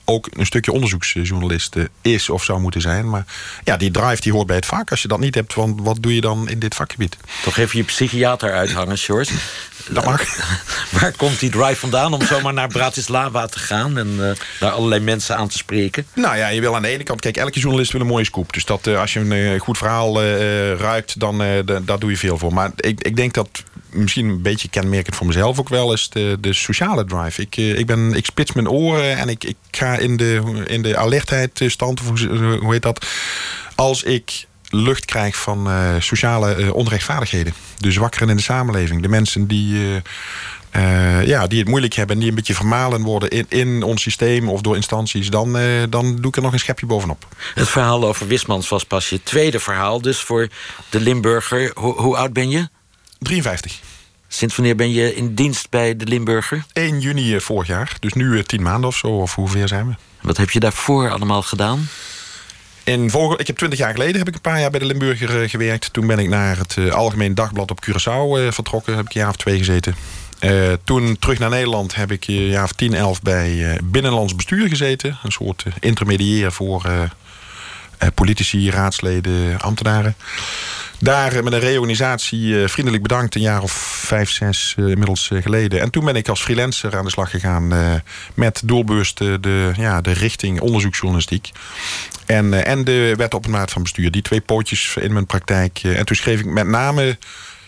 ook 0.05 0.27
een 0.31 0.45
stukje 0.45 0.71
onderzoeksjournalist 0.71 1.75
uh, 1.75 1.83
is 2.01 2.29
of 2.29 2.43
zou 2.43 2.59
moeten 2.59 2.81
zijn. 2.81 3.09
Maar 3.09 3.25
ja, 3.63 3.77
die 3.77 3.91
drive 3.91 4.21
die 4.21 4.31
hoort 4.31 4.47
bij 4.47 4.55
het 4.55 4.65
vak. 4.65 4.91
Als 4.91 5.01
je 5.01 5.07
dat 5.07 5.19
niet 5.19 5.35
hebt, 5.35 5.53
want 5.53 5.81
wat 5.81 5.97
doe 5.99 6.15
je 6.15 6.21
dan 6.21 6.49
in 6.49 6.59
dit 6.59 6.75
vakgebied? 6.75 7.17
Toch 7.43 7.57
even 7.57 7.77
je 7.77 7.83
psychiater 7.83 8.51
uithangen, 8.51 8.97
George. 8.97 9.33
Dat 9.89 10.05
mag. 10.05 10.23
Waar 10.99 11.11
komt 11.11 11.39
die 11.39 11.49
drive 11.49 11.75
vandaan 11.75 12.13
om 12.13 12.21
zomaar 12.21 12.53
naar 12.53 12.67
Bratislava 12.67 13.47
te 13.47 13.59
gaan... 13.59 13.97
en 13.97 14.07
uh, 14.19 14.31
daar 14.59 14.71
allerlei 14.71 15.01
mensen 15.01 15.37
aan 15.37 15.47
te 15.47 15.57
spreken? 15.57 16.05
Nou 16.13 16.37
ja, 16.37 16.47
je 16.47 16.61
wil 16.61 16.75
aan 16.75 16.81
de 16.81 16.87
ene 16.87 17.03
kant... 17.03 17.21
Kijk, 17.21 17.37
elke 17.37 17.59
journalist 17.59 17.91
wil 17.91 18.01
een 18.01 18.07
mooie 18.07 18.25
scoop. 18.25 18.53
Dus 18.53 18.65
dat, 18.65 18.87
uh, 18.87 18.99
als 18.99 19.13
je 19.13 19.19
een 19.19 19.31
uh, 19.31 19.59
goed 19.59 19.77
verhaal 19.77 20.21
ruikt, 20.75 21.19
dan 21.19 21.37
daar 21.85 21.99
doe 21.99 22.09
je 22.09 22.17
veel 22.17 22.37
voor. 22.37 22.53
Maar 22.53 22.71
ik, 22.75 23.01
ik 23.01 23.15
denk 23.15 23.33
dat 23.33 23.63
misschien 23.93 24.29
een 24.29 24.41
beetje 24.41 24.69
kenmerkend 24.69 25.15
voor 25.15 25.27
mezelf 25.27 25.59
ook 25.59 25.69
wel... 25.69 25.93
is 25.93 26.09
de, 26.09 26.37
de 26.39 26.53
sociale 26.53 27.05
drive. 27.05 27.41
Ik, 27.41 27.57
ik, 27.57 27.85
ben, 27.85 28.13
ik 28.13 28.25
spits 28.25 28.53
mijn 28.53 28.69
oren 28.69 29.17
en 29.17 29.29
ik, 29.29 29.43
ik 29.43 29.55
ga 29.71 29.97
in 29.97 30.17
de, 30.17 30.63
in 30.67 30.81
de 30.81 30.97
alertheid 30.97 31.63
stand... 31.67 31.99
Of 31.99 32.07
hoe, 32.07 32.57
hoe 32.61 32.73
heet 32.73 32.81
dat? 32.81 33.05
Als 33.75 34.03
ik 34.03 34.45
lucht 34.69 35.05
krijg 35.05 35.35
van 35.35 35.67
uh, 35.67 35.89
sociale 35.99 36.73
onrechtvaardigheden. 36.73 37.53
De 37.77 37.91
zwakkeren 37.91 38.29
in 38.29 38.35
de 38.35 38.41
samenleving. 38.41 39.01
De 39.01 39.07
mensen 39.07 39.47
die, 39.47 40.01
ja, 41.25 41.47
die 41.47 41.59
het 41.59 41.67
moeilijk 41.67 41.93
hebben... 41.93 42.15
en 42.15 42.21
die 42.21 42.29
een 42.29 42.35
beetje 42.35 42.53
vermalen 42.53 43.01
worden 43.01 43.29
in, 43.29 43.45
in 43.49 43.83
ons 43.83 44.01
systeem 44.01 44.49
of 44.49 44.61
door 44.61 44.75
instanties... 44.75 45.29
Dan, 45.29 45.57
dan 45.89 46.15
doe 46.15 46.27
ik 46.27 46.35
er 46.35 46.41
nog 46.41 46.53
een 46.53 46.59
schepje 46.59 46.85
bovenop. 46.85 47.27
Het 47.53 47.69
verhaal 47.69 48.05
over 48.05 48.27
Wismans 48.27 48.69
was 48.69 48.83
pas 48.83 49.09
je 49.09 49.23
tweede 49.23 49.59
verhaal. 49.59 50.01
Dus 50.01 50.19
voor 50.19 50.47
de 50.89 50.99
Limburger. 50.99 51.71
Ho 51.73 51.93
hoe 51.97 52.17
oud 52.17 52.33
ben 52.33 52.49
je? 52.49 52.69
53. 53.23 53.81
Sinds 54.27 54.55
wanneer 54.55 54.75
ben 54.75 54.91
je 54.91 55.15
in 55.15 55.33
dienst 55.33 55.69
bij 55.69 55.95
de 55.95 56.05
Limburger? 56.05 56.65
1 56.73 56.99
juni 56.99 57.39
vorig 57.39 57.67
jaar. 57.67 57.95
Dus 57.99 58.13
nu 58.13 58.43
tien 58.43 58.61
maanden 58.61 58.89
of 58.89 58.95
zo. 58.95 59.07
Of 59.07 59.35
hoeveel 59.35 59.67
zijn 59.67 59.87
we? 59.87 59.93
Wat 60.21 60.37
heb 60.37 60.49
je 60.49 60.59
daarvoor 60.59 61.09
allemaal 61.09 61.41
gedaan? 61.41 61.87
In 62.83 63.09
volgende, 63.09 63.41
ik 63.41 63.47
heb 63.47 63.57
twintig 63.57 63.79
jaar 63.79 63.91
geleden 63.91 64.17
heb 64.17 64.27
ik 64.27 64.35
een 64.35 64.41
paar 64.41 64.59
jaar 64.59 64.69
bij 64.69 64.79
de 64.79 64.85
Limburger 64.85 65.41
uh, 65.43 65.49
gewerkt. 65.49 65.93
Toen 65.93 66.07
ben 66.07 66.19
ik 66.19 66.29
naar 66.29 66.57
het 66.57 66.91
Algemeen 66.91 67.35
Dagblad 67.35 67.71
op 67.71 67.85
Curaçao 67.85 68.53
vertrokken. 68.53 68.95
Heb 68.95 69.05
ik 69.05 69.13
een 69.13 69.21
jaar 69.21 69.29
of 69.29 69.35
twee 69.35 69.57
gezeten. 69.57 69.95
toen 70.83 71.17
terug 71.19 71.39
naar 71.39 71.49
Nederland 71.49 71.95
heb 71.95 72.11
ik 72.11 72.27
een 72.27 72.47
jaar 72.47 72.63
of 72.63 72.71
tien, 72.71 72.93
elf 72.93 73.21
bij 73.21 73.79
Binnenlands 73.83 74.35
Bestuur 74.35 74.67
gezeten. 74.67 75.17
Een 75.23 75.31
soort 75.31 75.65
intermediair 75.79 76.51
voor 76.51 77.09
politici, 78.15 78.71
raadsleden, 78.71 79.59
ambtenaren. 79.59 80.15
Daar 80.99 81.43
met 81.43 81.53
een 81.53 81.59
reorganisatie 81.59 82.67
vriendelijk 82.67 83.03
bedankt 83.03 83.35
een 83.35 83.41
jaar 83.41 83.61
of 83.61 83.71
vijf, 84.05 84.29
zes 84.29 84.73
inmiddels 84.77 85.29
geleden. 85.33 85.81
En 85.81 85.89
toen 85.89 86.05
ben 86.05 86.15
ik 86.15 86.27
als 86.27 86.41
freelancer 86.41 86.97
aan 86.97 87.05
de 87.05 87.11
slag 87.11 87.29
gegaan 87.29 87.73
met 88.33 88.61
doelbewust 88.65 89.17
de, 89.17 89.71
ja, 89.75 90.01
de 90.01 90.11
richting 90.11 90.59
onderzoeksjournalistiek. 90.59 91.51
En, 92.25 92.65
en 92.65 92.83
de 92.83 93.13
wet 93.17 93.33
op 93.33 93.47
maat 93.47 93.71
van 93.71 93.81
bestuur. 93.81 94.11
Die 94.11 94.21
twee 94.21 94.41
pootjes 94.41 94.95
in 94.99 95.13
mijn 95.13 95.25
praktijk. 95.25 95.79
En 95.83 96.05
toen 96.05 96.15
schreef 96.15 96.39
ik 96.39 96.45
met 96.45 96.67
name 96.67 97.17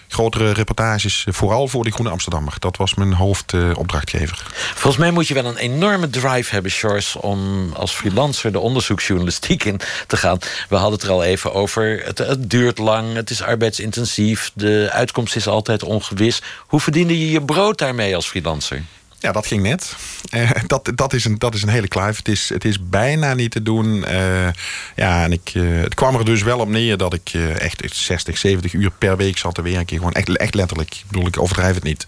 grotere 0.07 0.51
reportages, 0.51 1.25
vooral 1.29 1.67
voor 1.67 1.83
de 1.83 1.91
Groene 1.91 2.11
Amsterdammer. 2.11 2.53
Dat 2.59 2.77
was 2.77 2.93
mijn 2.93 3.13
hoofdopdrachtgever. 3.13 4.45
Volgens 4.53 4.97
mij 4.97 5.11
moet 5.11 5.27
je 5.27 5.33
wel 5.33 5.45
een 5.45 5.57
enorme 5.57 6.09
drive 6.09 6.53
hebben, 6.53 6.71
Sjors... 6.71 7.15
om 7.15 7.71
als 7.73 7.91
freelancer 7.91 8.51
de 8.51 8.59
onderzoeksjournalistiek 8.59 9.63
in 9.63 9.79
te 10.07 10.17
gaan. 10.17 10.37
We 10.69 10.75
hadden 10.75 10.93
het 10.93 11.03
er 11.03 11.13
al 11.13 11.23
even 11.23 11.53
over. 11.53 12.01
Het, 12.05 12.17
het 12.17 12.49
duurt 12.49 12.77
lang, 12.77 13.13
het 13.13 13.29
is 13.29 13.41
arbeidsintensief... 13.41 14.51
de 14.53 14.89
uitkomst 14.91 15.35
is 15.35 15.47
altijd 15.47 15.83
ongewis. 15.83 16.41
Hoe 16.67 16.79
verdiende 16.79 17.19
je 17.19 17.31
je 17.31 17.41
brood 17.41 17.77
daarmee 17.77 18.15
als 18.15 18.27
freelancer? 18.27 18.83
Ja, 19.25 19.31
dat 19.31 19.47
ging 19.47 19.61
net. 19.61 19.95
Uh, 20.31 20.51
dat, 20.67 20.91
dat, 20.95 21.13
is 21.13 21.25
een, 21.25 21.39
dat 21.39 21.53
is 21.53 21.61
een 21.61 21.69
hele 21.69 21.87
kluif. 21.87 22.17
Het 22.17 22.27
is, 22.27 22.49
het 22.49 22.65
is 22.65 22.89
bijna 22.89 23.33
niet 23.33 23.51
te 23.51 23.63
doen. 23.63 23.95
Uh, 23.95 24.47
ja, 24.95 25.23
en 25.23 25.31
ik, 25.31 25.51
uh, 25.53 25.81
het 25.81 25.93
kwam 25.93 26.15
er 26.15 26.25
dus 26.25 26.43
wel 26.43 26.59
op 26.59 26.69
neer 26.69 26.97
dat 26.97 27.13
ik 27.13 27.33
echt 27.57 27.95
60, 27.95 28.37
70 28.37 28.73
uur 28.73 28.91
per 28.91 29.17
week 29.17 29.37
zat 29.37 29.55
te 29.55 29.61
werken. 29.61 29.97
Gewoon 29.97 30.11
echt, 30.11 30.37
echt 30.37 30.53
letterlijk. 30.53 30.93
Ik 30.93 31.03
bedoel, 31.07 31.27
ik 31.27 31.39
overdrijf 31.39 31.75
het 31.75 31.83
niet. 31.83 32.07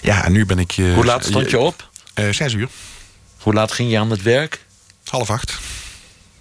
Ja, 0.00 0.24
en 0.24 0.32
nu 0.32 0.46
ben 0.46 0.58
ik... 0.58 0.72
Hoe 0.94 1.04
laat 1.04 1.24
stond 1.24 1.50
je 1.50 1.58
op? 1.58 1.88
zes 2.30 2.52
uur. 2.52 2.68
Hoe 3.38 3.52
laat 3.52 3.72
ging 3.72 3.90
je 3.90 3.98
aan 3.98 4.10
het 4.10 4.22
werk? 4.22 4.64
Half 5.04 5.30
acht. 5.30 5.58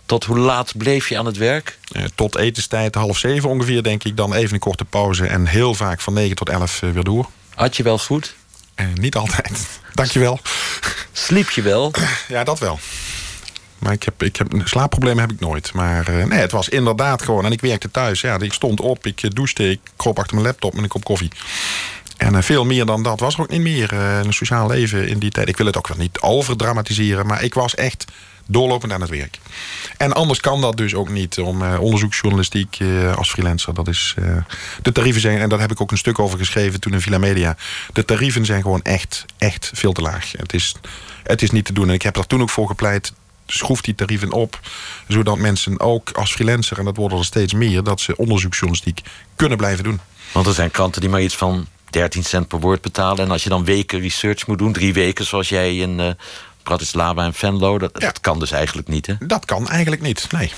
Tot 0.06 0.24
hoe 0.24 0.38
laat 0.38 0.78
bleef 0.78 1.10
je 1.10 1.18
aan 1.18 1.26
het 1.26 1.38
werk? 1.38 1.80
tot 2.16 2.38
etenstijd 2.38 2.96
half 2.96 3.18
zeven 3.18 3.50
ongeveer, 3.50 3.84
denk 3.84 4.04
ik. 4.04 4.18
Dan 4.18 4.34
even 4.34 4.54
een 4.54 4.60
korte 4.60 4.86
pauze. 4.86 5.26
En 5.26 5.46
heel 5.46 5.74
vaak 5.74 6.02
van 6.02 6.14
negen 6.14 6.36
tot 6.36 6.50
elf 6.50 6.80
weer 6.80 7.04
door. 7.04 7.30
Had 7.56 7.78
je 7.78 7.84
wel 7.84 7.98
goed? 7.98 8.36
Niet 8.94 9.16
altijd. 9.16 9.68
Dankjewel. 9.94 10.40
Sliep 11.12 11.50
je 11.50 11.62
wel? 11.62 11.92
Ja, 12.28 12.44
dat 12.44 12.60
wel. 12.60 12.80
Maar 13.80 13.94
ik 13.94 14.04
heb, 14.04 14.24
ik 14.24 14.36
heb, 14.36 14.62
slaapproblemen 14.64 15.22
heb 15.22 15.32
ik 15.32 15.40
nooit. 15.40 15.74
Maar 15.74 16.10
uh, 16.10 16.26
nee, 16.26 16.40
het 16.40 16.52
was 16.52 16.70
inderdaad 16.70 17.22
gewoon. 17.22 17.46
En 17.46 17.52
ik 17.52 17.62
werkte 17.62 17.92
thuis. 17.92 18.22
Ja, 18.22 18.40
ik 18.40 18.54
stond 18.54 18.80
op, 18.80 19.06
ik 19.06 19.36
douchte, 19.36 19.70
ik 19.70 19.80
kroop 19.96 20.20
achter 20.20 20.36
mijn 20.36 20.48
laptop 20.48 20.74
met 20.74 20.84
een 20.84 20.90
kop 20.90 21.04
koffie. 21.04 21.32
En 22.18 22.34
uh, 22.34 22.42
veel 22.42 22.66
meer 22.66 22.86
dan 22.86 23.04
dat 23.04 23.20
was 23.20 23.34
er 23.34 23.42
ook 23.42 23.50
niet 23.50 23.62
meer. 23.62 23.94
Uh, 23.94 24.20
een 24.24 24.34
sociaal 24.34 24.68
leven 24.68 25.08
in 25.08 25.20
die 25.20 25.32
tijd. 25.32 25.48
Ik 25.48 25.58
wil 25.58 25.66
het 25.66 25.78
ook 25.78 25.88
wel 25.88 25.98
niet 25.98 26.20
overdramatiseren. 26.20 27.26
Maar 27.26 27.44
ik 27.44 27.54
was 27.54 27.76
echt 27.76 28.06
doorlopend 28.52 28.92
aan 28.92 29.02
het 29.02 29.10
werk. 29.10 29.40
En 29.98 30.14
anders 30.14 30.40
kan 30.40 30.62
dat 30.62 30.78
dus 30.78 30.96
ook 30.96 31.10
niet 31.10 31.40
om 31.40 31.62
uh, 31.62 31.80
onderzoeksjournalistiek 31.80 32.80
uh, 32.80 33.16
als 33.16 33.30
freelancer. 33.30 33.74
Dat 33.74 33.88
is, 33.88 34.16
uh, 34.20 34.38
de 34.82 34.92
tarieven 34.92 35.22
zijn, 35.22 35.40
en 35.40 35.50
daar 35.50 35.60
heb 35.60 35.72
ik 35.72 35.82
ook 35.82 35.92
een 35.92 35.98
stuk 35.98 36.20
over 36.20 36.38
geschreven 36.38 36.80
toen 36.80 36.94
in 36.94 37.02
Villa 37.02 37.18
Media. 37.18 37.58
De 37.94 38.06
tarieven 38.06 38.46
zijn 38.46 38.62
gewoon 38.62 38.82
echt, 38.82 39.26
echt 39.38 39.72
veel 39.74 39.92
te 39.92 40.02
laag. 40.02 40.32
Het 40.32 40.54
is, 40.54 40.76
het 41.24 41.42
is 41.42 41.52
niet 41.52 41.66
te 41.66 41.74
doen. 41.74 41.88
En 41.88 41.94
ik 41.94 42.02
heb 42.02 42.14
daar 42.14 42.28
toen 42.28 42.42
ook 42.42 42.50
voor 42.50 42.68
gepleit. 42.68 43.14
Schroef 43.48 43.82
die 43.82 43.96
tarieven 43.96 44.32
op, 44.32 44.60
zodat 45.08 45.38
mensen 45.38 45.80
ook 45.80 46.12
als 46.12 46.32
freelancer, 46.32 46.78
en 46.78 46.86
dat 46.86 46.98
worden 46.98 47.18
er 47.18 47.26
steeds 47.26 47.54
meer, 47.54 47.84
dat 47.84 48.02
ze 48.02 48.16
onderzoeksjournalistiek 48.16 49.02
kunnen 49.36 49.58
blijven 49.58 49.84
doen. 49.84 50.00
Want 50.32 50.48
er 50.48 50.54
zijn 50.54 50.72
kranten 50.72 51.02
die 51.02 51.10
maar 51.10 51.22
iets 51.22 51.36
van 51.36 51.68
13 51.90 52.24
cent 52.24 52.48
per 52.48 52.60
woord 52.60 52.82
betalen. 52.82 53.26
En 53.26 53.32
als 53.32 53.44
je 53.44 53.50
dan 53.50 53.66
weken 53.66 54.00
research 54.00 54.48
moet 54.48 54.58
doen, 54.58 54.74
drie 54.74 54.94
weken 54.94 55.26
zoals 55.26 55.50
jij 55.50 55.78
in 55.78 56.16
Bratislava 56.64 57.24
en 57.24 57.34
Venlo. 57.34 57.78
Dat, 57.78 58.00
dat 58.00 58.20
kan 58.20 58.40
dus 58.40 58.52
eigenlijk 58.52 58.88
niet, 58.88 59.08
hè? 59.08 59.14
Dat 59.20 59.46
kan 59.46 59.68
eigenlijk 59.68 60.02
niet, 60.02 60.28
nee. 60.32 60.52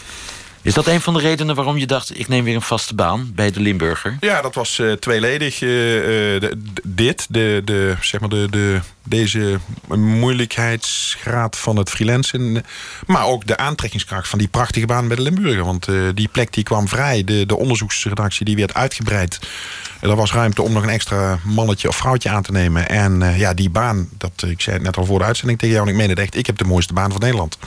Is 0.63 0.73
dat 0.73 0.87
een 0.87 1.01
van 1.01 1.13
de 1.13 1.19
redenen 1.19 1.55
waarom 1.55 1.77
je 1.77 1.87
dacht... 1.87 2.19
ik 2.19 2.27
neem 2.27 2.43
weer 2.43 2.55
een 2.55 2.61
vaste 2.61 2.95
baan 2.95 3.31
bij 3.35 3.51
de 3.51 3.59
Limburger? 3.59 4.17
Ja, 4.19 4.41
dat 4.41 4.55
was 4.55 4.77
uh, 4.77 4.93
tweeledig. 4.93 5.61
Uh, 5.61 5.69
de, 5.69 6.61
dit, 6.83 7.25
de, 7.29 7.61
de, 7.65 7.95
zeg 8.01 8.19
maar 8.19 8.29
de, 8.29 8.47
de, 8.49 8.79
deze 9.03 9.59
moeilijkheidsgraad 9.87 11.57
van 11.57 11.77
het 11.77 11.89
freelancen... 11.89 12.65
maar 13.05 13.25
ook 13.25 13.47
de 13.47 13.57
aantrekkingskracht 13.57 14.27
van 14.27 14.39
die 14.39 14.47
prachtige 14.47 14.85
baan 14.85 15.07
bij 15.07 15.15
de 15.15 15.21
Limburger. 15.21 15.63
Want 15.63 15.87
uh, 15.87 16.09
die 16.13 16.27
plek 16.27 16.53
die 16.53 16.63
kwam 16.63 16.87
vrij. 16.87 17.23
De, 17.23 17.45
de 17.45 17.57
onderzoeksredactie 17.57 18.45
die 18.45 18.55
werd 18.55 18.73
uitgebreid. 18.73 19.39
Er 20.03 20.15
was 20.15 20.33
ruimte 20.33 20.61
om 20.61 20.73
nog 20.73 20.83
een 20.83 20.89
extra 20.89 21.39
mannetje 21.43 21.87
of 21.87 21.95
vrouwtje 21.95 22.29
aan 22.29 22.43
te 22.43 22.51
nemen. 22.51 22.89
En 22.89 23.37
ja, 23.37 23.53
die 23.53 23.69
baan, 23.69 24.09
dat, 24.17 24.31
ik 24.47 24.61
zei 24.61 24.75
het 24.75 24.85
net 24.85 24.97
al 24.97 25.05
voor 25.05 25.19
de 25.19 25.25
uitzending 25.25 25.59
tegen 25.59 25.75
jou... 25.75 25.87
en 25.87 25.93
ik 25.93 25.99
meen 25.99 26.09
het 26.09 26.19
echt, 26.19 26.35
ik 26.35 26.45
heb 26.45 26.57
de 26.57 26.63
mooiste 26.63 26.93
baan 26.93 27.11
van 27.11 27.19
Nederland. 27.19 27.57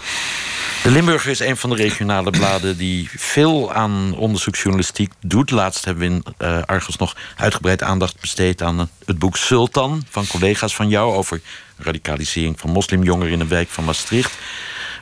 De 0.83 0.91
Limburger 0.91 1.31
is 1.31 1.41
een 1.41 1.57
van 1.57 1.71
de 1.71 1.77
regionale 1.77 2.31
bladen 2.31 2.77
die 2.77 3.11
veel 3.17 3.73
aan 3.73 4.15
onderzoeksjournalistiek 4.17 5.13
doet. 5.21 5.51
Laatst 5.51 5.85
hebben 5.85 6.09
we 6.09 6.15
in 6.15 6.25
uh, 6.39 6.63
Argos 6.63 6.97
nog 6.97 7.17
uitgebreid 7.37 7.83
aandacht 7.83 8.21
besteed 8.21 8.63
aan 8.63 8.91
het 9.07 9.19
boek 9.19 9.37
Sultan 9.37 10.05
van 10.11 10.27
collega's 10.27 10.75
van 10.75 10.89
jou 10.89 11.15
over 11.15 11.41
radicalisering 11.77 12.61
van 12.61 12.71
moslimjongeren 12.71 13.33
in 13.33 13.41
een 13.41 13.49
wijk 13.49 13.69
van 13.69 13.85
Maastricht. 13.85 14.39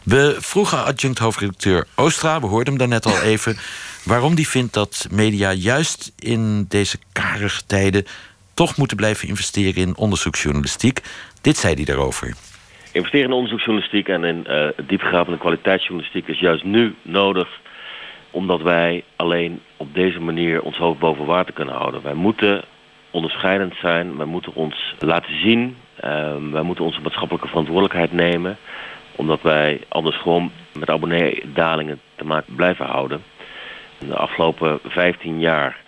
We 0.02 0.36
vroegen 0.38 0.84
adjunct 0.84 1.18
hoofdredacteur 1.18 1.86
Oostra, 1.94 2.40
we 2.40 2.46
hoorden 2.46 2.68
hem 2.68 2.78
daarnet 2.78 3.06
al 3.06 3.20
even, 3.20 3.58
waarom 4.02 4.34
die 4.34 4.48
vindt 4.48 4.72
dat 4.72 5.06
media 5.10 5.52
juist 5.52 6.12
in 6.18 6.64
deze 6.68 6.98
toch 8.54 8.76
moeten 8.76 8.96
blijven 8.96 9.28
investeren 9.28 9.82
in 9.82 9.96
onderzoeksjournalistiek. 9.96 11.00
Dit 11.40 11.56
zei 11.56 11.74
hij 11.74 11.84
daarover. 11.84 12.34
Investeren 12.92 13.26
in 13.26 13.32
onderzoeksjournalistiek 13.32 14.08
en 14.08 14.24
in 14.24 14.44
uh, 14.48 14.68
diepgravende 14.86 15.38
kwaliteitsjournalistiek 15.38 16.28
is 16.28 16.38
juist 16.38 16.64
nu 16.64 16.94
nodig 17.02 17.48
omdat 18.30 18.62
wij 18.62 19.04
alleen 19.16 19.60
op 19.76 19.94
deze 19.94 20.20
manier 20.20 20.62
ons 20.62 20.76
hoofd 20.76 20.98
boven 20.98 21.24
water 21.24 21.54
kunnen 21.54 21.74
houden. 21.74 22.02
Wij 22.02 22.14
moeten 22.14 22.64
onderscheidend 23.10 23.74
zijn, 23.80 24.16
wij 24.16 24.26
moeten 24.26 24.54
ons 24.54 24.94
laten 24.98 25.40
zien, 25.40 25.76
uh, 26.04 26.34
wij 26.52 26.62
moeten 26.62 26.84
onze 26.84 27.00
maatschappelijke 27.00 27.48
verantwoordelijkheid 27.48 28.12
nemen, 28.12 28.56
omdat 29.16 29.42
wij 29.42 29.80
anders 29.88 30.20
gewoon 30.20 30.50
met 30.78 30.90
abonneedalingen 30.90 32.00
te 32.16 32.24
maken 32.24 32.54
blijven 32.54 32.86
houden. 32.86 33.22
De 33.98 34.16
afgelopen 34.16 34.78
15 34.84 35.40
jaar 35.40 35.83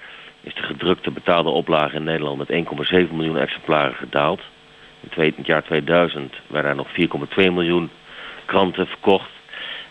is 0.46 0.54
de 0.54 0.62
gedrukte 0.62 1.10
betaalde 1.10 1.50
oplage 1.50 1.96
in 1.96 2.04
Nederland 2.04 2.38
met 2.38 2.66
1,7 3.08 3.12
miljoen 3.12 3.38
exemplaren 3.38 3.94
gedaald. 3.94 4.40
In 5.00 5.34
het 5.36 5.46
jaar 5.46 5.62
2000 5.62 6.34
werden 6.46 6.70
er 6.70 6.76
nog 6.76 6.88
4,2 6.88 7.52
miljoen 7.52 7.90
kranten 8.44 8.86
verkocht. 8.86 9.30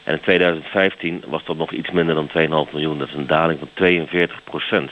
En 0.03 0.13
in 0.13 0.21
2015 0.21 1.24
was 1.27 1.43
dat 1.43 1.57
nog 1.57 1.71
iets 1.71 1.91
minder 1.91 2.15
dan 2.15 2.29
2,5 2.67 2.71
miljoen. 2.71 3.00
Dat 3.00 3.07
is 3.07 3.13
een 3.13 3.27
daling 3.27 3.59
van 3.59 3.69
42 3.74 4.43
procent. 4.43 4.91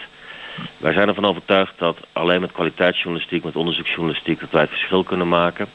Wij 0.78 0.94
zijn 0.94 1.08
ervan 1.08 1.26
overtuigd 1.26 1.74
dat 1.78 1.98
alleen 2.12 2.42
met 2.42 2.52
kwaliteitsjournalistiek, 2.52 3.44
met 3.44 3.56
onderzoeksjournalistiek, 3.56 4.40
dat 4.40 4.52
wij 4.52 4.62
het 4.62 4.70
verschil 4.70 5.04
kunnen 5.04 5.28
maken. 5.28 5.68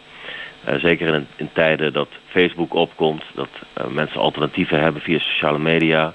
Uh, 0.68 0.74
zeker 0.74 1.14
in, 1.14 1.26
in, 1.36 1.50
tijden 1.52 1.92
dat 1.92 2.08
Facebook 2.26 2.74
opkomt, 2.74 3.22
dat 3.34 3.48
uh, 3.78 3.86
mensen 3.86 4.20
alternatieven 4.20 4.80
hebben 4.80 5.02
via 5.02 5.18
sociale 5.18 5.58
media 5.58 6.14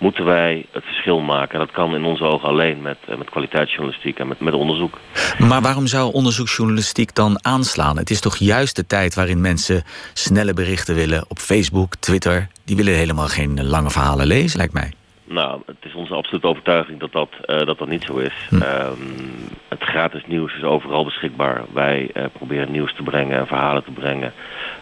moeten 0.00 0.24
wij 0.24 0.66
het 0.72 0.84
verschil 0.84 1.20
maken. 1.20 1.58
Dat 1.58 1.70
kan 1.70 1.94
in 1.94 2.04
onze 2.04 2.24
ogen 2.24 2.48
alleen 2.48 2.82
met, 2.82 2.96
eh, 3.08 3.16
met 3.16 3.30
kwaliteitsjournalistiek 3.30 4.18
en 4.18 4.28
met, 4.28 4.40
met 4.40 4.54
onderzoek. 4.54 4.98
Maar 5.38 5.60
waarom 5.60 5.86
zou 5.86 6.12
onderzoeksjournalistiek 6.12 7.14
dan 7.14 7.44
aanslaan? 7.44 7.96
Het 7.96 8.10
is 8.10 8.20
toch 8.20 8.36
juist 8.36 8.76
de 8.76 8.86
tijd 8.86 9.14
waarin 9.14 9.40
mensen 9.40 9.82
snelle 10.12 10.54
berichten 10.54 10.94
willen 10.94 11.24
op 11.28 11.38
Facebook, 11.38 11.96
Twitter. 11.96 12.48
Die 12.64 12.76
willen 12.76 12.94
helemaal 12.94 13.28
geen 13.28 13.66
lange 13.66 13.90
verhalen 13.90 14.26
lezen, 14.26 14.58
lijkt 14.58 14.72
mij. 14.72 14.92
Nou, 15.24 15.60
het 15.66 15.76
is 15.80 15.94
onze 15.94 16.14
absolute 16.14 16.46
overtuiging 16.46 17.00
dat 17.00 17.12
dat, 17.12 17.28
uh, 17.46 17.58
dat, 17.66 17.78
dat 17.78 17.88
niet 17.88 18.04
zo 18.04 18.16
is. 18.16 18.34
Hm. 18.48 18.54
Um, 18.54 19.48
het 19.68 19.82
gratis 19.82 20.22
nieuws 20.26 20.54
is 20.54 20.62
overal 20.62 21.04
beschikbaar. 21.04 21.62
Wij 21.72 22.10
uh, 22.14 22.24
proberen 22.32 22.70
nieuws 22.70 22.94
te 22.94 23.02
brengen, 23.02 23.46
verhalen 23.46 23.84
te 23.84 23.90
brengen, 23.90 24.32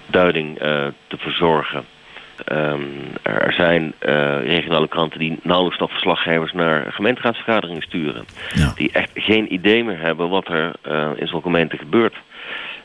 duiding 0.07 0.63
uh, 0.63 0.87
te 1.07 1.17
verzorgen. 1.17 1.85
Um, 2.53 3.13
er 3.23 3.53
zijn 3.53 3.95
uh, 4.01 4.47
regionale 4.47 4.89
kranten 4.89 5.19
die 5.19 5.39
nauwelijks 5.43 5.81
nog 5.81 5.91
verslaggevers 5.91 6.53
naar 6.53 6.93
gemeenteraadsvergaderingen 6.93 7.83
sturen. 7.83 8.25
Ja. 8.55 8.73
Die 8.75 8.93
echt 8.93 9.11
geen 9.15 9.53
idee 9.53 9.85
meer 9.85 9.99
hebben 9.99 10.29
wat 10.29 10.49
er 10.49 10.73
uh, 10.89 11.09
in 11.17 11.27
zo'n 11.27 11.43
gemeente 11.43 11.79
gebeurt. 11.79 12.15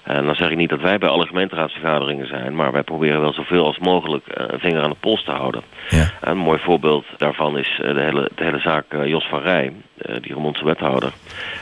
En 0.04 0.26
dan 0.26 0.36
zeg 0.36 0.50
ik 0.50 0.58
niet 0.58 0.70
dat 0.70 0.82
wij 0.82 0.98
bij 0.98 1.10
alle 1.10 1.28
gemeenteraadsvergaderingen 1.28 2.28
zijn, 2.28 2.56
maar 2.56 2.72
wij 2.72 2.84
proberen 2.84 3.22
wel 3.22 3.34
zoveel 3.34 3.66
als 3.66 3.78
mogelijk 3.78 4.26
uh, 4.28 4.46
een 4.48 4.60
vinger 4.60 4.82
aan 4.82 4.90
de 4.90 4.96
pols 5.00 5.24
te 5.24 5.32
houden. 5.32 5.62
Ja. 5.90 6.12
Een 6.22 6.38
mooi 6.38 6.60
voorbeeld 6.60 7.06
daarvan 7.18 7.58
is 7.58 7.76
de, 7.78 8.02
hele, 8.02 8.30
de 8.36 8.44
hele 8.44 8.60
zaak 8.60 8.86
Jos 9.06 9.28
van 9.28 9.42
Rij, 9.42 9.74
die 10.22 10.34
Roermondse 10.34 10.66
wethouder. 10.66 11.12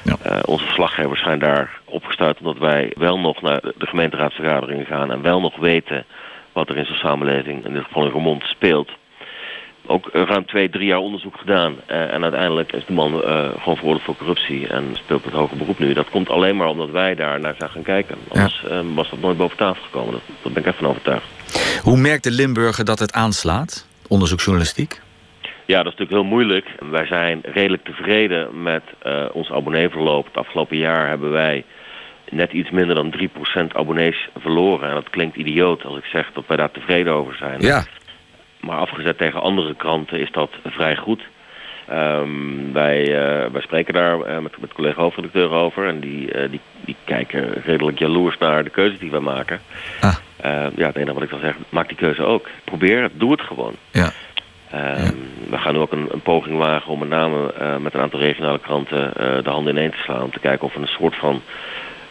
Ja. 0.03 0.39
onze 0.45 0.65
verslaggevers 0.65 1.21
zijn 1.21 1.39
daar 1.39 1.79
opgestuurd 1.85 2.39
omdat 2.39 2.57
wij 2.57 2.91
wel 2.97 3.19
nog 3.19 3.41
naar 3.41 3.61
de 3.61 3.87
gemeenteraadsvergaderingen 3.87 4.85
gaan 4.85 5.11
en 5.11 5.21
wel 5.21 5.39
nog 5.39 5.55
weten 5.55 6.05
wat 6.51 6.69
er 6.69 6.77
in 6.77 6.85
zo'n 6.85 6.95
samenleving, 6.95 7.65
in 7.65 7.73
dit 7.73 7.83
geval 7.83 8.05
in 8.05 8.11
Roermond, 8.11 8.43
speelt. 8.43 8.91
Ook 9.85 10.09
ruim 10.11 10.45
twee, 10.45 10.69
drie 10.69 10.85
jaar 10.85 10.99
onderzoek 10.99 11.37
gedaan. 11.37 11.75
Uh, 11.87 12.13
en 12.13 12.23
uiteindelijk 12.23 12.71
is 12.73 12.85
de 12.85 12.93
man 12.93 13.13
uh, 13.13 13.49
gewoon 13.59 13.75
veroordeeld 13.75 14.03
voor 14.03 14.15
corruptie 14.15 14.67
en 14.67 14.83
speelt 14.93 15.23
het 15.23 15.33
hoger 15.33 15.57
beroep 15.57 15.79
nu. 15.79 15.93
Dat 15.93 16.09
komt 16.09 16.29
alleen 16.29 16.55
maar 16.55 16.67
omdat 16.67 16.89
wij 16.89 17.15
daar 17.15 17.39
naar 17.39 17.55
zijn 17.57 17.69
gaan 17.69 17.83
kijken. 17.83 18.15
Anders 18.27 18.63
ja. 18.69 18.81
uh, 18.81 18.95
was 18.95 19.09
dat 19.09 19.19
nooit 19.19 19.37
boven 19.37 19.57
tafel 19.57 19.83
gekomen. 19.83 20.19
Dat, 20.41 20.53
ben 20.53 20.61
ik 20.61 20.67
echt 20.67 20.77
van 20.77 20.87
overtuigd. 20.87 21.25
Hoe 21.83 21.97
merkt 21.97 22.23
de 22.23 22.31
Limburger 22.31 22.85
dat 22.85 22.99
het 22.99 23.13
aanslaat? 23.13 23.87
Onderzoeksjournalistiek? 24.07 25.01
Ja, 25.65 25.83
dat 25.83 25.93
is 25.93 25.99
natuurlijk 25.99 26.11
heel 26.11 26.37
moeilijk. 26.37 26.65
Wij 26.79 27.05
zijn 27.05 27.41
redelijk 27.43 27.83
tevreden 27.83 28.63
met 28.63 28.83
ons 29.31 29.51
abonneeverloop. 29.51 30.25
Het 30.25 30.37
afgelopen 30.37 30.77
jaar 30.77 31.07
hebben 31.07 31.31
wij 31.31 31.65
net 32.31 32.51
iets 32.51 32.69
minder 32.69 32.95
dan 32.95 33.13
3% 33.71 33.75
abonnees 33.75 34.29
verloren. 34.37 34.89
En 34.89 34.95
dat 34.95 35.09
klinkt 35.09 35.35
idioot 35.35 35.85
als 35.85 35.97
ik 35.97 36.05
zeg 36.05 36.31
dat 36.33 36.43
wij 36.47 36.57
daar 36.57 36.71
tevreden 36.71 37.13
over 37.13 37.35
zijn. 37.35 37.61
Ja. 37.61 37.83
Maar 38.59 38.77
afgezet 38.77 39.17
tegen 39.17 39.41
andere 39.41 39.75
kranten 39.75 40.19
is 40.19 40.31
dat 40.31 40.49
vrij 40.65 40.95
goed. 40.95 41.21
Um, 41.91 42.73
wij, 42.73 43.01
uh, 43.01 43.51
wij 43.51 43.61
spreken 43.61 43.93
daar 43.93 44.17
uh, 44.17 44.37
met, 44.37 44.61
met 44.61 44.73
collega 44.73 45.01
hoofdredacteur 45.01 45.49
over. 45.49 45.87
En 45.87 45.99
die, 45.99 46.33
uh, 46.33 46.49
die, 46.49 46.59
die 46.85 46.95
kijken 47.03 47.53
redelijk 47.65 47.99
jaloers 47.99 48.37
naar 48.37 48.63
de 48.63 48.69
keuzes 48.69 48.99
die 48.99 49.11
wij 49.11 49.19
maken. 49.19 49.59
Ah. 50.01 50.15
ja, 50.75 50.87
het 50.87 50.95
enige 50.95 51.13
wat 51.13 51.23
ik 51.23 51.29
dan 51.29 51.39
zeg, 51.39 51.55
maak 51.69 51.87
die 51.87 51.97
keuze 51.97 52.23
ook. 52.23 52.47
Probeer 52.63 53.01
het, 53.01 53.11
doe 53.15 53.31
het 53.31 53.41
gewoon. 53.41 53.75
Ja. 53.91 54.11
Um, 54.73 54.79
ja. 54.79 55.11
We 55.49 55.57
gaan 55.57 55.73
nu 55.73 55.79
ook 55.79 55.91
een, 55.91 56.07
een 56.11 56.21
poging 56.21 56.57
wagen 56.57 56.91
om 56.91 56.99
met 56.99 57.09
name 57.09 57.53
met 57.79 57.93
een 57.93 58.01
aantal 58.01 58.19
regionale 58.19 58.59
kranten 58.59 59.13
de 59.43 59.49
handen 59.49 59.77
ineen 59.77 59.91
te 59.91 59.97
slaan. 59.97 60.23
Om 60.23 60.31
te 60.31 60.39
kijken 60.39 60.67
of 60.67 60.73
we 60.73 60.79
een 60.79 60.87
soort 60.87 61.15
van 61.15 61.41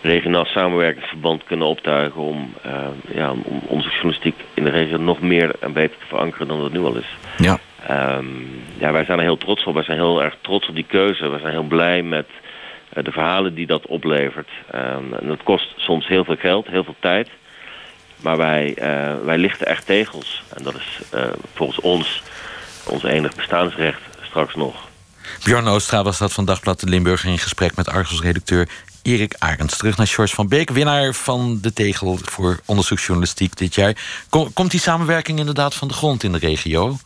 regionaal 0.01 0.45
samenwerkingsverband 0.45 1.45
kunnen 1.45 1.67
optuigen 1.67 2.21
om, 2.21 2.55
uh, 2.67 2.73
ja, 3.15 3.31
om 3.31 3.61
onderzoeksjournalistiek 3.67 4.35
in 4.55 4.65
de 4.65 4.71
regio 4.71 4.97
nog 4.97 5.21
meer 5.21 5.55
en 5.61 5.73
beter 5.73 5.99
te 5.99 6.07
verankeren 6.07 6.49
dan 6.49 6.61
dat 6.61 6.73
nu 6.73 6.81
al 6.81 6.97
is. 6.97 7.17
Ja. 7.39 7.59
Um, 8.17 8.63
ja, 8.79 8.93
wij 8.93 9.05
zijn 9.05 9.19
er 9.19 9.25
heel 9.25 9.37
trots 9.39 9.65
op. 9.65 9.75
Wij 9.75 9.83
zijn 9.83 9.99
heel 9.99 10.23
erg 10.23 10.37
trots 10.41 10.69
op 10.69 10.75
die 10.75 10.87
keuze. 10.89 11.29
We 11.29 11.39
zijn 11.39 11.53
heel 11.53 11.63
blij 11.63 12.03
met 12.03 12.27
uh, 12.97 13.05
de 13.05 13.13
verhalen 13.13 13.55
die 13.55 13.67
dat 13.67 13.87
oplevert. 13.87 14.49
Um, 14.75 15.15
en 15.15 15.27
dat 15.27 15.43
kost 15.43 15.75
soms 15.77 16.07
heel 16.07 16.25
veel 16.25 16.37
geld, 16.37 16.67
heel 16.67 16.85
veel 16.85 16.97
tijd. 17.01 17.29
Maar 18.17 18.37
wij, 18.37 18.77
uh, 18.79 19.25
wij 19.25 19.39
lichten 19.39 19.67
echt 19.67 19.87
tegels. 19.87 20.43
En 20.57 20.63
dat 20.63 20.75
is 20.75 21.01
volgens 21.55 21.81
ons 21.81 22.23
ons 22.87 23.03
enig 23.03 23.35
bestaansrecht 23.35 24.01
straks 24.23 24.55
nog. 24.55 24.89
Bjorn 25.45 25.69
Oostra 25.69 26.03
was 26.03 26.19
dat 26.19 26.33
van 26.33 26.45
Dagblad 26.45 26.81
de 26.81 26.87
Limburger 26.87 27.31
in 27.31 27.39
gesprek 27.39 27.77
met 27.77 27.89
Argos-redacteur 27.89 28.69
Erik 29.03 29.35
Arends. 29.39 29.77
Terug 29.77 29.97
naar 29.97 30.07
George 30.07 30.35
van 30.35 30.49
Beek, 30.49 30.71
winnaar 30.71 31.15
van 31.15 31.59
de 31.61 31.73
Tegel 31.73 32.19
voor 32.23 32.61
onderzoeksjournalistiek 32.65 33.57
dit 33.57 33.75
jaar. 33.75 33.97
Komt 34.55 34.71
die 34.71 34.81
samenwerking 34.81 35.39
inderdaad 35.39 35.75
van 35.75 35.89
de 35.89 35.95
grond 35.95 36.23
in 36.23 36.33
de 36.33 36.39
regio? 36.39 36.99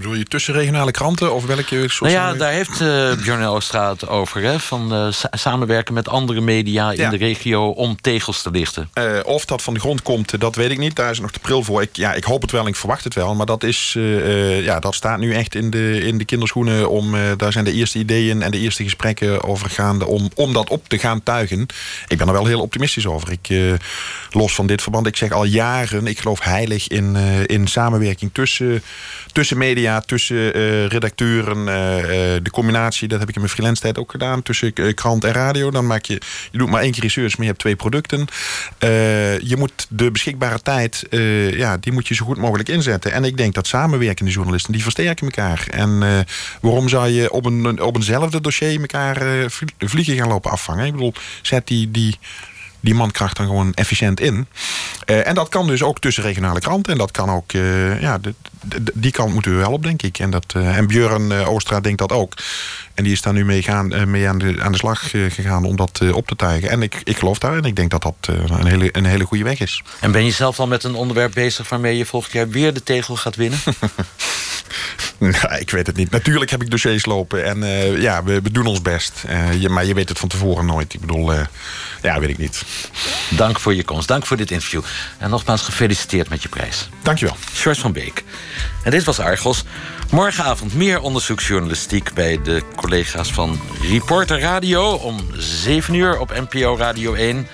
Bedoel 0.00 0.14
je 0.14 0.24
tussen 0.24 0.54
regionale 0.54 0.90
kranten 0.90 1.34
of 1.34 1.46
welke 1.46 1.88
soort 1.88 2.12
Nou 2.12 2.12
ja, 2.12 2.38
daar 2.38 2.52
heeft 2.52 2.80
uh, 2.80 3.14
Björn 3.22 3.44
Oostra 3.44 3.90
het 3.90 4.08
over. 4.08 4.42
Hè, 4.42 4.60
van 4.60 4.94
uh, 4.94 5.06
samenwerken 5.30 5.94
met 5.94 6.08
andere 6.08 6.40
media 6.40 6.92
in 6.92 7.10
de 7.10 7.16
regio 7.16 7.68
om 7.68 8.00
tegels 8.00 8.42
te 8.42 8.50
lichten. 8.50 8.90
Uh, 8.94 9.18
of 9.24 9.44
dat 9.44 9.62
van 9.62 9.74
de 9.74 9.80
grond 9.80 10.02
komt, 10.02 10.40
dat 10.40 10.54
weet 10.54 10.70
ik 10.70 10.78
niet. 10.78 10.96
Daar 10.96 11.10
is 11.10 11.20
nog 11.20 11.30
de 11.30 11.38
pril 11.38 11.62
voor. 11.62 11.82
Ik, 11.82 11.96
ja, 11.96 12.12
ik 12.12 12.24
hoop 12.24 12.42
het 12.42 12.50
wel, 12.50 12.66
ik 12.66 12.76
verwacht 12.76 13.04
het 13.04 13.14
wel. 13.14 13.34
Maar 13.34 13.46
dat, 13.46 13.62
is, 13.62 13.96
ja, 14.62 14.78
dat 14.78 14.94
staat 14.94 15.18
nu 15.18 15.34
echt 15.34 15.54
in 15.54 15.70
de, 15.70 16.00
in 16.00 16.18
de 16.18 16.24
kinderschoenen. 16.24 16.90
Om, 16.90 17.14
daar 17.36 17.52
zijn 17.52 17.64
de 17.64 17.72
eerste 17.72 17.98
ideeën 17.98 18.42
en 18.42 18.50
de 18.50 18.58
eerste 18.58 18.82
gesprekken 18.82 19.44
over 19.44 19.70
gaande 19.70 20.06
om, 20.06 20.30
om 20.34 20.52
dat 20.52 20.70
op 20.70 20.88
te 20.88 20.98
gaan 20.98 21.22
tuigen. 21.22 21.66
Ik 22.08 22.18
ben 22.18 22.26
er 22.26 22.32
wel 22.32 22.46
heel 22.46 22.60
optimistisch 22.60 23.06
over. 23.06 23.32
Ik, 23.32 23.78
los 24.30 24.54
van 24.54 24.66
dit 24.66 24.82
verband, 24.82 25.06
ik 25.06 25.16
zeg 25.16 25.32
al 25.32 25.44
jaren, 25.44 26.06
ik 26.06 26.18
geloof 26.18 26.40
heilig 26.40 26.88
in, 26.88 27.16
in 27.46 27.66
samenwerking 27.66 28.30
tussen, 28.32 28.82
tussen 29.32 29.58
media 29.58 29.89
tussen 29.98 30.56
uh, 30.56 30.86
redacteuren. 30.86 31.58
Uh, 31.58 31.66
de 32.42 32.50
combinatie, 32.50 33.08
dat 33.08 33.18
heb 33.18 33.28
ik 33.28 33.34
in 33.34 33.40
mijn 33.40 33.52
freelance 33.52 33.82
tijd 33.82 33.98
ook 33.98 34.10
gedaan. 34.10 34.42
Tussen 34.42 34.94
krant 34.94 35.24
en 35.24 35.32
radio. 35.32 35.70
Dan 35.70 35.86
maak 35.86 36.04
je, 36.04 36.20
je 36.50 36.58
doet 36.58 36.68
maar 36.68 36.82
één 36.82 36.92
keer 36.92 37.02
research, 37.02 37.30
maar 37.30 37.40
je 37.40 37.46
hebt 37.46 37.58
twee 37.58 37.76
producten. 37.76 38.26
je 39.42 39.54
moet 39.58 39.86
de 39.88 40.10
beschikbare 40.10 40.62
tijd, 40.62 41.06
ja, 41.50 41.76
die 41.76 41.92
moet 41.92 42.08
je 42.08 42.14
zo 42.14 42.24
goed 42.24 42.36
mogelijk 42.36 42.68
inzetten. 42.68 43.12
En 43.12 43.24
ik 43.24 43.36
denk 43.36 43.54
dat 43.54 43.66
samenwerkende 43.66 44.30
journalisten, 44.30 44.72
die 44.72 44.82
versterken 44.82 45.26
elkaar. 45.26 45.66
En 45.70 46.24
waarom 46.60 46.88
zou 46.88 47.08
je 47.08 47.32
op, 47.32 47.44
een, 47.44 47.80
op 47.80 47.96
eenzelfde 47.96 48.40
dossier 48.40 48.80
elkaar 48.80 49.50
vliegen 49.78 50.16
gaan 50.16 50.28
lopen 50.28 50.50
afvangen? 50.50 50.86
Ik 50.86 50.92
bedoel, 50.92 51.14
zet 51.42 51.66
die, 51.66 51.90
die 51.90 52.18
die 52.80 52.94
mankracht 52.94 53.36
dan 53.36 53.46
gewoon 53.46 53.74
efficiënt 53.74 54.20
in. 54.20 54.46
Uh, 55.10 55.26
en 55.26 55.34
dat 55.34 55.48
kan 55.48 55.66
dus 55.66 55.82
ook 55.82 55.98
tussen 55.98 56.22
regionale 56.22 56.60
kranten. 56.60 56.92
En 56.92 56.98
dat 56.98 57.10
kan 57.10 57.30
ook, 57.30 57.52
uh, 57.52 58.00
ja, 58.00 58.18
die 58.94 59.12
kant 59.12 59.32
moeten 59.32 59.52
we 59.52 59.58
wel 59.58 59.72
op, 59.72 59.82
denk 59.82 60.02
ik. 60.02 60.18
En, 60.18 60.30
dat, 60.30 60.54
uh, 60.56 60.76
en 60.76 60.86
Björn 60.86 61.32
Oostra 61.32 61.80
denkt 61.80 61.98
dat 61.98 62.12
ook. 62.12 62.34
En 63.00 63.06
die 63.06 63.14
is 63.14 63.22
daar 63.22 63.32
nu 63.32 63.44
mee, 63.44 63.62
gaan, 63.62 64.10
mee 64.10 64.28
aan, 64.28 64.38
de, 64.38 64.56
aan 64.60 64.72
de 64.72 64.78
slag 64.78 65.10
gegaan 65.10 65.64
om 65.64 65.76
dat 65.76 66.12
op 66.12 66.26
te 66.26 66.36
tuigen. 66.36 66.70
En 66.70 66.82
ik, 66.82 67.00
ik 67.04 67.18
geloof 67.18 67.38
daar 67.38 67.56
en 67.56 67.64
ik 67.64 67.76
denk 67.76 67.90
dat 67.90 68.02
dat 68.02 68.14
een, 68.20 68.66
hele, 68.66 68.88
een 68.92 69.04
hele 69.04 69.24
goede 69.24 69.44
weg 69.44 69.60
is. 69.60 69.82
En 70.00 70.12
ben 70.12 70.24
je 70.24 70.30
zelf 70.30 70.60
al 70.60 70.66
met 70.66 70.84
een 70.84 70.94
onderwerp 70.94 71.32
bezig 71.34 71.68
waarmee 71.68 71.96
je 71.96 72.06
volgend 72.06 72.32
jaar 72.32 72.48
weer 72.48 72.74
de 72.74 72.82
tegel 72.82 73.16
gaat 73.16 73.36
winnen? 73.36 73.58
nou, 75.18 75.54
ik 75.58 75.70
weet 75.70 75.86
het 75.86 75.96
niet. 75.96 76.10
Natuurlijk 76.10 76.50
heb 76.50 76.62
ik 76.62 76.70
dossiers 76.70 77.06
lopen 77.06 77.44
en 77.44 77.58
ja, 78.00 78.24
we, 78.24 78.40
we, 78.42 78.50
doen 78.50 78.66
ons 78.66 78.82
best. 78.82 79.24
Je, 79.58 79.68
maar 79.68 79.84
je 79.84 79.94
weet 79.94 80.08
het 80.08 80.18
van 80.18 80.28
tevoren 80.28 80.66
nooit. 80.66 80.94
Ik 80.94 81.00
bedoel, 81.00 81.32
ja, 82.02 82.20
weet 82.20 82.30
ik 82.30 82.38
niet. 82.38 82.62
Dank 83.30 83.60
voor 83.60 83.74
je 83.74 83.84
komst. 83.84 84.08
Dank 84.08 84.26
voor 84.26 84.36
dit 84.36 84.50
interview. 84.50 84.82
En 85.18 85.30
nogmaals 85.30 85.62
gefeliciteerd 85.62 86.28
met 86.28 86.42
je 86.42 86.48
prijs. 86.48 86.88
Dankjewel. 87.02 87.36
George 87.52 87.80
van 87.80 87.92
Beek. 87.92 88.24
En 88.82 88.90
dit 88.90 89.04
was 89.04 89.18
Argos. 89.18 89.64
Morgenavond 90.10 90.74
meer 90.74 91.00
onderzoeksjournalistiek 91.00 92.14
bij 92.14 92.42
de 92.42 92.62
collega's 92.90 93.32
van 93.32 93.60
Reporter 93.82 94.40
Radio 94.40 94.92
om 94.92 95.16
7 95.36 95.94
uur 95.94 96.18
op 96.18 96.46
NPO 96.50 96.76
Radio 96.76 97.14
1. 97.14 97.46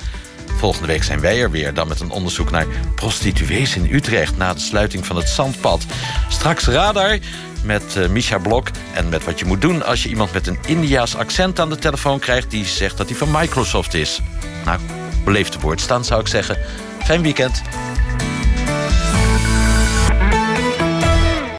Volgende 0.58 0.86
week 0.86 1.02
zijn 1.02 1.20
wij 1.20 1.40
er 1.40 1.50
weer, 1.50 1.74
dan 1.74 1.88
met 1.88 2.00
een 2.00 2.10
onderzoek 2.10 2.50
naar 2.50 2.66
prostituees 2.94 3.76
in 3.76 3.94
Utrecht 3.94 4.36
na 4.36 4.54
de 4.54 4.60
sluiting 4.60 5.06
van 5.06 5.16
het 5.16 5.28
zandpad. 5.28 5.84
Straks 6.28 6.66
radar 6.66 7.18
met 7.64 7.94
uh, 7.96 8.08
Misha 8.08 8.38
Blok 8.38 8.68
en 8.94 9.08
met 9.08 9.24
wat 9.24 9.38
je 9.38 9.44
moet 9.44 9.60
doen 9.60 9.84
als 9.84 10.02
je 10.02 10.08
iemand 10.08 10.32
met 10.32 10.46
een 10.46 10.58
Indiaas 10.66 11.16
accent 11.16 11.60
aan 11.60 11.68
de 11.68 11.78
telefoon 11.78 12.18
krijgt 12.18 12.50
die 12.50 12.64
zegt 12.64 12.96
dat 12.96 13.08
hij 13.08 13.16
van 13.16 13.30
Microsoft 13.30 13.94
is. 13.94 14.20
Nou, 14.64 14.80
beleefd 15.24 15.60
woord 15.60 15.80
staan 15.80 16.04
zou 16.04 16.20
ik 16.20 16.28
zeggen. 16.28 16.58
Fijn 17.04 17.22
weekend. 17.22 17.62